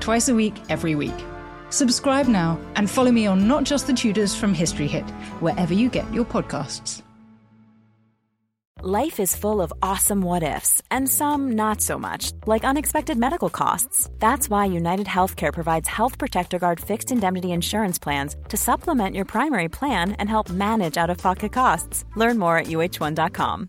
twice 0.00 0.28
a 0.28 0.34
week, 0.34 0.54
every 0.68 0.94
week. 0.94 1.14
Subscribe 1.70 2.28
now 2.28 2.58
and 2.76 2.88
follow 2.88 3.10
me 3.10 3.26
on 3.26 3.46
Not 3.48 3.64
Just 3.64 3.86
the 3.86 3.92
Tudors 3.92 4.34
from 4.34 4.54
History 4.54 4.86
Hit, 4.86 5.08
wherever 5.40 5.74
you 5.74 5.88
get 5.88 6.12
your 6.12 6.24
podcasts. 6.24 7.02
Life 8.80 9.18
is 9.18 9.34
full 9.34 9.60
of 9.60 9.72
awesome 9.82 10.20
what 10.20 10.44
ifs, 10.44 10.80
and 10.88 11.08
some 11.08 11.56
not 11.56 11.80
so 11.80 11.98
much, 11.98 12.30
like 12.46 12.62
unexpected 12.62 13.18
medical 13.18 13.50
costs. 13.50 14.08
That's 14.20 14.48
why 14.48 14.66
United 14.66 15.08
Healthcare 15.08 15.52
provides 15.52 15.88
Health 15.88 16.16
Protector 16.16 16.60
Guard 16.60 16.78
fixed 16.78 17.10
indemnity 17.10 17.50
insurance 17.50 17.98
plans 17.98 18.36
to 18.50 18.56
supplement 18.56 19.16
your 19.16 19.24
primary 19.24 19.68
plan 19.68 20.12
and 20.12 20.28
help 20.28 20.48
manage 20.48 20.96
out 20.96 21.10
of 21.10 21.18
pocket 21.18 21.50
costs. 21.50 22.04
Learn 22.14 22.38
more 22.38 22.56
at 22.56 22.66
uh1.com. 22.66 23.68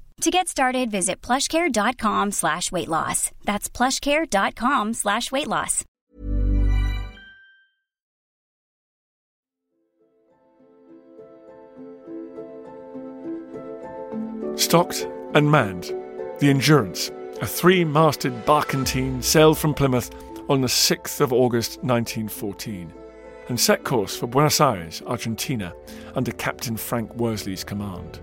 To 0.21 0.29
get 0.29 0.47
started, 0.47 0.91
visit 0.91 1.19
plushcare.com 1.19 2.29
slash 2.29 2.71
weight 2.71 2.87
loss. 2.87 3.31
That's 3.43 3.67
plushcare.com 3.67 4.93
slash 4.93 5.31
weight 5.31 5.47
loss. 5.47 5.83
Stocked 14.55 15.07
and 15.33 15.49
manned, 15.49 15.85
the 16.37 16.51
Endurance, 16.51 17.09
a 17.41 17.47
three 17.47 17.83
masted 17.83 18.45
barkentine, 18.45 19.23
sailed 19.23 19.57
from 19.57 19.73
Plymouth 19.73 20.13
on 20.47 20.61
the 20.61 20.67
6th 20.67 21.19
of 21.19 21.33
August 21.33 21.77
1914 21.83 22.93
and 23.49 23.59
set 23.59 23.83
course 23.83 24.15
for 24.15 24.27
Buenos 24.27 24.61
Aires, 24.61 25.01
Argentina, 25.07 25.73
under 26.13 26.31
Captain 26.33 26.77
Frank 26.77 27.15
Worsley's 27.15 27.63
command. 27.63 28.19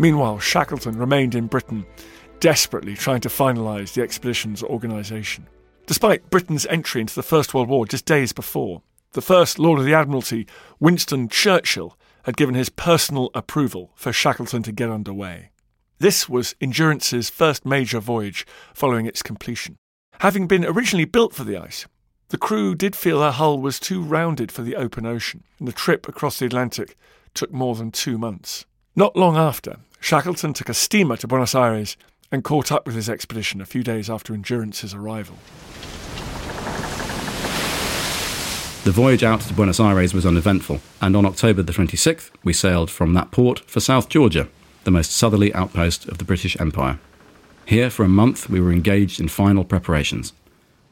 Meanwhile, 0.00 0.38
Shackleton 0.38 0.96
remained 0.96 1.34
in 1.34 1.46
Britain, 1.46 1.84
desperately 2.40 2.94
trying 2.94 3.20
to 3.20 3.28
finalise 3.28 3.92
the 3.92 4.00
expedition's 4.00 4.62
organisation. 4.62 5.46
Despite 5.84 6.30
Britain's 6.30 6.64
entry 6.66 7.02
into 7.02 7.14
the 7.14 7.22
First 7.22 7.52
World 7.52 7.68
War 7.68 7.84
just 7.84 8.06
days 8.06 8.32
before, 8.32 8.80
the 9.12 9.20
first 9.20 9.58
Lord 9.58 9.78
of 9.78 9.84
the 9.84 9.92
Admiralty, 9.92 10.46
Winston 10.78 11.28
Churchill, 11.28 11.98
had 12.22 12.38
given 12.38 12.54
his 12.54 12.70
personal 12.70 13.28
approval 13.34 13.90
for 13.94 14.10
Shackleton 14.10 14.62
to 14.62 14.72
get 14.72 14.88
underway. 14.88 15.50
This 15.98 16.30
was 16.30 16.54
Endurance's 16.62 17.28
first 17.28 17.66
major 17.66 18.00
voyage 18.00 18.46
following 18.72 19.04
its 19.04 19.22
completion. 19.22 19.76
Having 20.20 20.46
been 20.46 20.64
originally 20.64 21.04
built 21.04 21.34
for 21.34 21.44
the 21.44 21.58
ice, 21.58 21.86
the 22.30 22.38
crew 22.38 22.74
did 22.74 22.96
feel 22.96 23.20
her 23.20 23.32
hull 23.32 23.58
was 23.58 23.78
too 23.78 24.00
rounded 24.00 24.50
for 24.50 24.62
the 24.62 24.76
open 24.76 25.04
ocean, 25.04 25.44
and 25.58 25.68
the 25.68 25.72
trip 25.72 26.08
across 26.08 26.38
the 26.38 26.46
Atlantic 26.46 26.96
took 27.34 27.52
more 27.52 27.74
than 27.74 27.90
two 27.90 28.16
months. 28.16 28.64
Not 28.96 29.14
long 29.14 29.36
after, 29.36 29.76
Shackleton 30.00 30.54
took 30.54 30.68
a 30.68 30.74
steamer 30.74 31.16
to 31.18 31.28
Buenos 31.28 31.54
Aires 31.54 31.96
and 32.32 32.42
caught 32.42 32.72
up 32.72 32.86
with 32.86 32.94
his 32.94 33.08
expedition 33.08 33.60
a 33.60 33.66
few 33.66 33.82
days 33.82 34.08
after 34.08 34.34
Endurance's 34.34 34.94
arrival. 34.94 35.36
The 38.82 38.92
voyage 38.92 39.22
out 39.22 39.42
to 39.42 39.54
Buenos 39.54 39.78
Aires 39.78 40.14
was 40.14 40.24
uneventful, 40.24 40.80
and 41.02 41.14
on 41.14 41.26
October 41.26 41.62
the 41.62 41.72
26th, 41.72 42.30
we 42.42 42.54
sailed 42.54 42.90
from 42.90 43.12
that 43.12 43.30
port 43.30 43.60
for 43.60 43.78
South 43.78 44.08
Georgia, 44.08 44.48
the 44.84 44.90
most 44.90 45.12
southerly 45.12 45.52
outpost 45.52 46.08
of 46.08 46.18
the 46.18 46.24
British 46.24 46.58
Empire. 46.58 46.98
Here, 47.66 47.90
for 47.90 48.04
a 48.04 48.08
month, 48.08 48.48
we 48.48 48.58
were 48.58 48.72
engaged 48.72 49.20
in 49.20 49.28
final 49.28 49.64
preparations. 49.64 50.32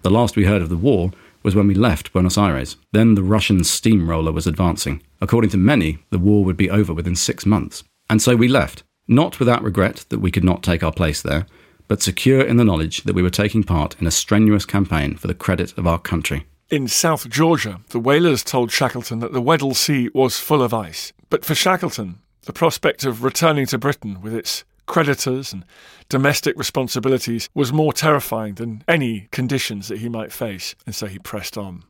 The 0.02 0.10
last 0.10 0.36
we 0.36 0.44
heard 0.44 0.62
of 0.62 0.68
the 0.68 0.76
war 0.76 1.12
was 1.42 1.54
when 1.54 1.66
we 1.66 1.74
left 1.74 2.12
Buenos 2.12 2.36
Aires. 2.36 2.76
Then 2.92 3.14
the 3.14 3.22
Russian 3.22 3.64
steamroller 3.64 4.32
was 4.32 4.46
advancing. 4.46 5.02
According 5.20 5.50
to 5.50 5.56
many, 5.56 5.98
the 6.10 6.18
war 6.18 6.44
would 6.44 6.56
be 6.56 6.70
over 6.70 6.92
within 6.92 7.16
six 7.16 7.46
months. 7.46 7.84
And 8.10 8.22
so 8.22 8.36
we 8.36 8.48
left, 8.48 8.82
not 9.08 9.38
without 9.38 9.62
regret 9.62 10.04
that 10.10 10.20
we 10.20 10.30
could 10.30 10.44
not 10.44 10.62
take 10.62 10.82
our 10.82 10.92
place 10.92 11.22
there, 11.22 11.46
but 11.88 12.02
secure 12.02 12.42
in 12.42 12.58
the 12.58 12.64
knowledge 12.64 13.02
that 13.04 13.14
we 13.14 13.22
were 13.22 13.30
taking 13.30 13.64
part 13.64 13.96
in 14.00 14.06
a 14.06 14.10
strenuous 14.10 14.66
campaign 14.66 15.16
for 15.16 15.26
the 15.26 15.34
credit 15.34 15.76
of 15.78 15.86
our 15.86 15.98
country. 15.98 16.46
In 16.70 16.86
South 16.86 17.28
Georgia, 17.30 17.80
the 17.88 17.98
whalers 17.98 18.44
told 18.44 18.70
Shackleton 18.70 19.20
that 19.20 19.32
the 19.32 19.40
Weddell 19.40 19.72
Sea 19.72 20.10
was 20.12 20.38
full 20.38 20.62
of 20.62 20.74
ice. 20.74 21.14
But 21.30 21.44
for 21.44 21.54
Shackleton, 21.54 22.18
the 22.42 22.52
prospect 22.52 23.04
of 23.04 23.24
returning 23.24 23.64
to 23.66 23.78
Britain 23.78 24.20
with 24.20 24.34
its 24.34 24.64
creditors 24.84 25.52
and 25.52 25.64
domestic 26.10 26.58
responsibilities 26.58 27.48
was 27.54 27.72
more 27.72 27.94
terrifying 27.94 28.54
than 28.54 28.84
any 28.86 29.28
conditions 29.30 29.88
that 29.88 29.98
he 29.98 30.10
might 30.10 30.32
face, 30.32 30.74
and 30.84 30.94
so 30.94 31.06
he 31.06 31.18
pressed 31.18 31.56
on. 31.56 31.84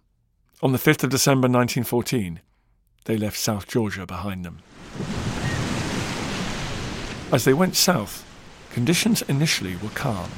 On 0.63 0.73
the 0.73 0.79
5th 0.79 1.05
of 1.05 1.11
December 1.11 1.47
1914, 1.47 2.41
they 3.05 3.17
left 3.17 3.39
South 3.39 3.67
Georgia 3.67 4.07
behind 4.07 4.45
them. 4.45 4.59
As 7.31 7.45
they 7.45 7.53
went 7.53 7.77
south, 7.77 8.25
conditions 8.71 9.21
initially 9.23 9.77
were 9.77 9.91
calm. 9.91 10.31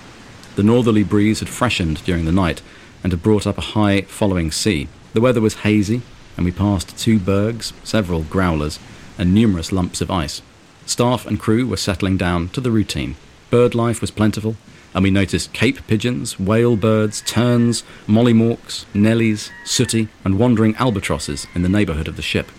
The 0.57 0.65
northerly 0.65 1.05
breeze 1.05 1.39
had 1.39 1.49
freshened 1.49 2.05
during 2.05 2.25
the 2.25 2.33
night 2.33 2.63
and 3.05 3.13
had 3.13 3.23
brought 3.23 3.47
up 3.47 3.59
a 3.59 3.73
high 3.79 4.03
following 4.03 4.51
sea. 4.51 4.89
The 5.13 5.21
weather 5.21 5.41
was 5.41 5.63
hazy, 5.63 6.03
and 6.37 6.45
we 6.45 6.51
passed 6.51 6.99
two 6.99 7.21
bergs, 7.21 7.73
several 7.85 8.25
growlers, 8.25 8.81
and 9.17 9.33
numerous 9.33 9.71
lumps 9.71 10.01
of 10.01 10.11
ice. 10.11 10.43
Staff 10.85 11.27
and 11.27 11.39
crew 11.39 11.65
were 11.65 11.77
settling 11.77 12.17
down 12.17 12.49
to 12.49 12.61
the 12.61 12.73
routine. 12.73 13.15
Bird 13.51 13.77
life 13.77 14.01
was 14.01 14.11
plentiful, 14.11 14.57
and 14.93 15.05
we 15.05 15.11
noticed 15.13 15.53
cape 15.53 15.87
pigeons, 15.87 16.41
whale 16.41 16.75
birds, 16.75 17.23
terns, 17.23 17.85
mollymawks, 18.09 18.85
nellies, 18.93 19.51
sooty, 19.65 20.09
and 20.25 20.41
wandering 20.41 20.75
albatrosses 20.77 21.47
in 21.55 21.63
the 21.63 21.69
neighbourhood 21.69 22.09
of 22.09 22.17
the 22.17 22.23
ship. 22.23 22.51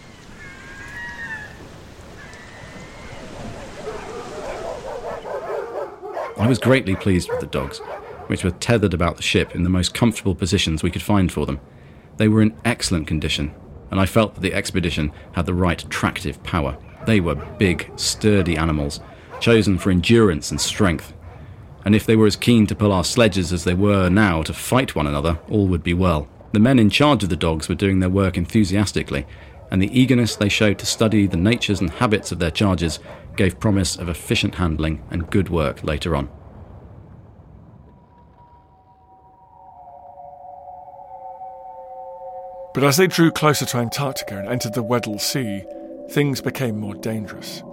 I 6.41 6.47
was 6.47 6.58
greatly 6.58 6.95
pleased 6.95 7.30
with 7.30 7.39
the 7.39 7.45
dogs, 7.45 7.77
which 8.25 8.43
were 8.43 8.49
tethered 8.49 8.95
about 8.95 9.15
the 9.15 9.21
ship 9.21 9.54
in 9.54 9.62
the 9.62 9.69
most 9.69 9.93
comfortable 9.93 10.34
positions 10.34 10.82
we 10.82 10.89
could 10.89 11.04
find 11.04 11.32
for 11.32 11.45
them. 11.45 11.60
They 12.17 12.27
were 12.27 12.41
in 12.41 12.58
excellent 12.65 13.06
condition, 13.06 13.54
and 13.91 13.99
I 13.99 14.08
felt 14.08 14.34
that 14.34 14.41
the 14.41 14.56
expedition 14.56 15.12
had 15.34 15.45
the 15.45 15.54
right 15.54 15.86
tractive 15.91 16.41
power. 16.41 16.80
They 17.06 17.19
were 17.19 17.36
big, 17.36 17.91
sturdy 17.95 18.58
animals, 18.58 19.01
chosen 19.39 19.77
for 19.77 19.91
endurance 19.91 20.49
and 20.49 20.60
strength. 20.60 21.13
And 21.86 21.93
if 21.93 22.08
they 22.08 22.15
were 22.15 22.25
as 22.25 22.36
keen 22.36 22.65
to 22.67 22.75
pull 22.75 22.91
our 22.91 23.04
sledges 23.04 23.54
as 23.54 23.63
they 23.63 23.75
were 23.75 24.10
now 24.10 24.41
to 24.41 24.51
fight 24.51 24.95
one 24.95 25.06
another, 25.06 25.38
all 25.47 25.67
would 25.67 25.84
be 25.84 25.93
well. 25.93 26.27
The 26.54 26.60
men 26.60 26.80
in 26.80 26.89
charge 26.89 27.21
of 27.21 27.30
the 27.30 27.36
dogs 27.36 27.69
were 27.69 27.75
doing 27.75 27.99
their 27.99 28.10
work 28.10 28.36
enthusiastically, 28.36 29.27
and 29.69 29.80
the 29.80 29.95
eagerness 29.99 30.36
they 30.36 30.49
showed 30.49 30.80
to 30.80 30.88
study 30.88 31.27
the 31.27 31.38
natures 31.38 31.82
and 31.82 31.91
habits 31.91 32.32
of 32.32 32.39
their 32.39 32.49
charges 32.49 32.99
gave 33.35 33.59
promise 33.59 33.95
of 33.95 34.09
efficient 34.09 34.55
handling 34.55 35.03
and 35.09 35.29
good 35.29 35.49
work 35.49 35.83
later 35.83 36.15
on. 36.15 36.29
But 42.73 42.83
as 42.83 42.97
they 42.97 43.07
drew 43.07 43.31
closer 43.31 43.65
to 43.65 43.77
Antarctica 43.77 44.37
and 44.37 44.47
entered 44.47 44.73
the 44.73 44.83
Weddell 44.83 45.19
Sea, 45.19 45.63
things 46.11 46.41
became 46.41 46.79
more 46.79 46.95
dangerous. 46.95 47.63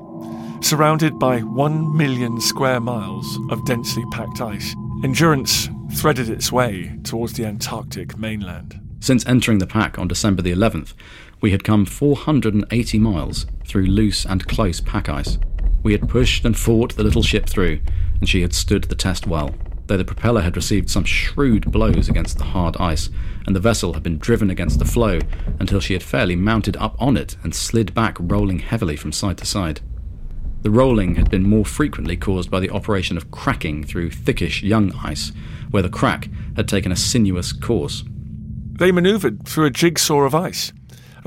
Surrounded 0.60 1.18
by 1.20 1.38
one 1.40 1.96
million 1.96 2.40
square 2.40 2.80
miles 2.80 3.38
of 3.50 3.64
densely 3.64 4.04
packed 4.10 4.40
ice, 4.40 4.74
Endurance 5.04 5.68
threaded 5.94 6.28
its 6.28 6.50
way 6.50 6.98
towards 7.04 7.34
the 7.34 7.44
Antarctic 7.44 8.18
mainland. 8.18 8.80
Since 8.98 9.24
entering 9.26 9.58
the 9.58 9.66
pack 9.66 9.96
on 9.96 10.08
December 10.08 10.42
the 10.42 10.50
11th, 10.50 10.94
we 11.40 11.50
had 11.50 11.64
come 11.64 11.84
480 11.84 12.98
miles 12.98 13.46
through 13.66 13.86
loose 13.86 14.24
and 14.24 14.46
close 14.46 14.80
pack 14.80 15.08
ice. 15.08 15.38
We 15.82 15.92
had 15.92 16.08
pushed 16.08 16.44
and 16.44 16.56
fought 16.56 16.96
the 16.96 17.04
little 17.04 17.22
ship 17.22 17.46
through, 17.46 17.80
and 18.20 18.28
she 18.28 18.42
had 18.42 18.52
stood 18.52 18.84
the 18.84 18.94
test 18.94 19.26
well, 19.26 19.54
though 19.86 19.96
the 19.96 20.04
propeller 20.04 20.40
had 20.40 20.56
received 20.56 20.90
some 20.90 21.04
shrewd 21.04 21.70
blows 21.70 22.08
against 22.08 22.38
the 22.38 22.44
hard 22.44 22.76
ice, 22.78 23.10
and 23.46 23.54
the 23.54 23.60
vessel 23.60 23.94
had 23.94 24.02
been 24.02 24.18
driven 24.18 24.50
against 24.50 24.78
the 24.78 24.84
floe 24.84 25.20
until 25.60 25.80
she 25.80 25.92
had 25.92 26.02
fairly 26.02 26.36
mounted 26.36 26.76
up 26.76 27.00
on 27.00 27.16
it 27.16 27.36
and 27.42 27.54
slid 27.54 27.94
back, 27.94 28.16
rolling 28.20 28.58
heavily 28.58 28.96
from 28.96 29.12
side 29.12 29.38
to 29.38 29.46
side. 29.46 29.80
The 30.62 30.70
rolling 30.70 31.14
had 31.14 31.30
been 31.30 31.48
more 31.48 31.64
frequently 31.64 32.16
caused 32.16 32.50
by 32.50 32.58
the 32.58 32.70
operation 32.70 33.16
of 33.16 33.30
cracking 33.30 33.84
through 33.84 34.10
thickish 34.10 34.62
young 34.62 34.92
ice, 35.04 35.30
where 35.70 35.82
the 35.82 35.88
crack 35.88 36.28
had 36.56 36.68
taken 36.68 36.90
a 36.90 36.96
sinuous 36.96 37.52
course. 37.52 38.02
They 38.72 38.90
manoeuvred 38.90 39.46
through 39.46 39.66
a 39.66 39.70
jigsaw 39.70 40.20
of 40.20 40.34
ice, 40.34 40.72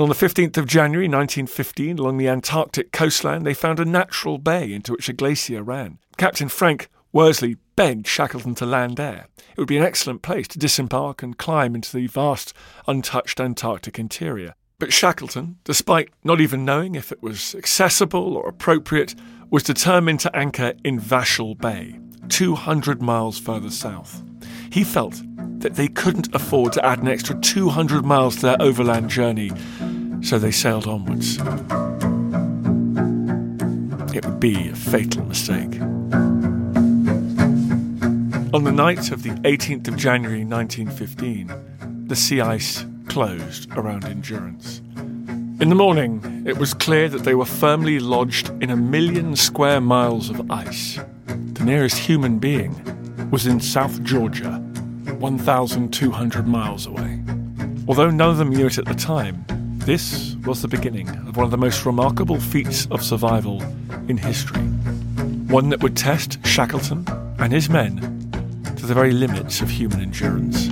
and 0.02 0.10
on 0.10 0.18
the 0.18 0.26
15th 0.26 0.58
of 0.58 0.66
January 0.66 1.08
1915, 1.08 2.00
along 2.00 2.18
the 2.18 2.28
Antarctic 2.28 2.92
coastline, 2.92 3.44
they 3.44 3.54
found 3.54 3.80
a 3.80 3.86
natural 3.86 4.40
bay 4.40 4.74
into 4.74 4.94
which 4.94 5.08
a 5.08 5.14
glacier 5.14 5.62
ran. 5.62 6.00
Captain 6.18 6.50
Frank 6.50 6.90
Worsley 7.14 7.58
begged 7.76 8.08
Shackleton 8.08 8.56
to 8.56 8.66
land 8.66 8.98
there. 8.98 9.28
It 9.38 9.60
would 9.60 9.68
be 9.68 9.78
an 9.78 9.84
excellent 9.84 10.24
place 10.24 10.48
to 10.48 10.58
disembark 10.58 11.22
and 11.22 11.38
climb 11.38 11.76
into 11.76 11.96
the 11.96 12.08
vast, 12.08 12.52
untouched 12.88 13.40
Antarctic 13.40 14.00
interior. 14.00 14.56
But 14.80 14.92
Shackleton, 14.92 15.58
despite 15.66 16.10
not 16.24 16.42
even 16.42 16.66
knowing 16.66 16.96
if 16.96 17.12
it 17.12 17.22
was 17.22 17.54
accessible 17.54 18.36
or 18.36 18.50
appropriate, 18.50 19.14
was 19.52 19.62
determined 19.62 20.22
to 20.22 20.36
anchor 20.36 20.74
in 20.84 21.00
Vahsel 21.00 21.56
Bay, 21.56 22.00
200 22.30 23.04
miles 23.04 23.38
further 23.38 23.70
south. 23.70 24.24
He 24.72 24.86
felt 24.86 25.22
that 25.60 25.76
they 25.76 25.90
couldn't 25.90 26.34
afford 26.34 26.72
to 26.74 26.86
add 26.86 27.00
an 27.00 27.10
extra 27.10 27.38
200 27.40 28.06
miles 28.06 28.38
to 28.38 28.42
their 28.44 28.62
overland 28.62 29.10
journey, 29.10 29.52
so 30.22 30.40
they 30.40 30.52
sailed 30.52 30.88
onwards. 30.88 31.38
It 34.16 34.26
would 34.26 34.40
be 34.40 34.70
a 34.70 34.76
fatal 34.76 35.26
mistake. 35.26 35.80
On 38.54 38.64
the 38.64 38.72
night 38.72 39.12
of 39.12 39.24
the 39.24 39.32
18th 39.44 39.90
of 39.90 39.98
January 39.98 40.46
1915, 40.46 42.08
the 42.08 42.16
sea 42.16 42.40
ice 42.40 42.86
closed 43.08 43.70
around 43.78 44.06
Endurance. 44.06 44.82
In 45.60 45.68
the 45.70 45.76
morning, 45.76 46.44
it 46.46 46.58
was 46.58 46.74
clear 46.74 47.10
that 47.10 47.24
they 47.24 47.36
were 47.36 47.46
firmly 47.46 48.00
lodged 48.00 48.50
in 48.64 48.70
a 48.70 48.78
million 48.78 49.36
square 49.36 49.82
miles 49.82 50.30
of 50.30 50.50
ice. 50.50 50.98
The 51.28 51.64
nearest 51.66 51.98
human 51.98 52.40
being 52.40 52.74
was 53.32 53.48
in 53.48 53.62
South 53.62 54.04
Georgia, 54.04 54.61
1,200 55.22 56.48
miles 56.48 56.88
away. 56.88 57.22
Although 57.88 58.10
none 58.10 58.32
of 58.32 58.38
them 58.38 58.50
knew 58.50 58.66
it 58.66 58.80
at 58.80 58.86
the 58.86 58.96
time, 58.96 59.46
this 59.86 60.36
was 60.46 60.64
the 60.64 60.68
beginning 60.68 61.08
of 61.28 61.38
one 61.38 61.46
of 61.46 61.52
the 61.52 61.58
most 61.58 61.86
remarkable 61.86 62.40
feats 62.40 62.88
of 62.90 63.04
survival 63.04 63.62
in 64.08 64.18
history. 64.18 64.64
One 65.48 65.70
that 65.70 65.84
would 65.84 65.96
test 65.96 66.44
Shackleton 66.46 67.06
and 67.38 67.54
his 67.54 67.70
men 67.70 67.98
to 68.78 68.86
the 68.88 68.96
very 68.96 69.12
limits 69.12 69.62
of 69.62 69.70
human 69.70 70.02
endurance. 70.02 70.70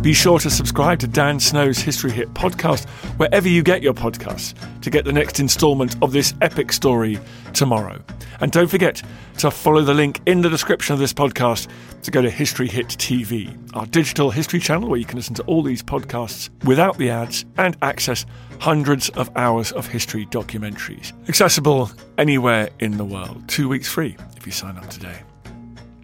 Be 0.00 0.12
sure 0.12 0.38
to 0.38 0.50
subscribe 0.50 1.00
to 1.00 1.08
Dan 1.08 1.40
Snow's 1.40 1.78
History 1.78 2.12
Hit 2.12 2.32
podcast 2.34 2.88
wherever 3.18 3.48
you 3.48 3.62
get 3.62 3.82
your 3.82 3.94
podcasts 3.94 4.54
to 4.82 4.90
get 4.90 5.04
the 5.04 5.12
next 5.12 5.40
instalment 5.40 5.96
of 6.02 6.12
this 6.12 6.34
epic 6.40 6.72
story 6.72 7.18
tomorrow. 7.54 8.00
And 8.40 8.52
don't 8.52 8.68
forget 8.68 9.02
to 9.38 9.50
follow 9.50 9.82
the 9.82 9.94
link 9.94 10.20
in 10.26 10.42
the 10.42 10.48
description 10.48 10.92
of 10.92 10.98
this 10.98 11.12
podcast 11.12 11.68
to 12.02 12.10
go 12.10 12.22
to 12.22 12.30
History 12.30 12.68
Hit 12.68 12.88
TV, 12.88 13.56
our 13.74 13.86
digital 13.86 14.30
history 14.30 14.60
channel 14.60 14.88
where 14.88 14.98
you 14.98 15.04
can 15.04 15.16
listen 15.16 15.34
to 15.36 15.42
all 15.44 15.62
these 15.62 15.82
podcasts 15.82 16.50
without 16.64 16.98
the 16.98 17.10
ads 17.10 17.44
and 17.56 17.76
access 17.82 18.26
hundreds 18.60 19.08
of 19.10 19.30
hours 19.36 19.72
of 19.72 19.86
history 19.86 20.26
documentaries. 20.26 21.12
Accessible 21.28 21.90
anywhere 22.18 22.68
in 22.80 22.96
the 22.96 23.04
world. 23.04 23.42
Two 23.48 23.68
weeks 23.68 23.88
free 23.88 24.16
if 24.36 24.46
you 24.46 24.52
sign 24.52 24.76
up 24.76 24.88
today. 24.88 25.22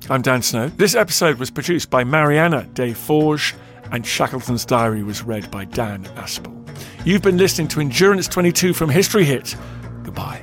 I'm 0.08 0.22
Dan 0.22 0.42
Snow. 0.42 0.68
This 0.70 0.94
episode 0.94 1.38
was 1.38 1.50
produced 1.50 1.90
by 1.90 2.02
Mariana 2.04 2.64
Des 2.74 2.94
Forges 2.94 3.54
and 3.92 4.06
Shackleton's 4.06 4.64
Diary 4.64 5.02
was 5.02 5.22
read 5.22 5.50
by 5.50 5.64
Dan 5.64 6.04
Aspel. 6.16 6.56
You've 7.04 7.22
been 7.22 7.38
listening 7.38 7.68
to 7.68 7.80
Endurance 7.80 8.28
22 8.28 8.74
from 8.74 8.90
History 8.90 9.24
Hit. 9.24 9.56
Goodbye. 10.02 10.42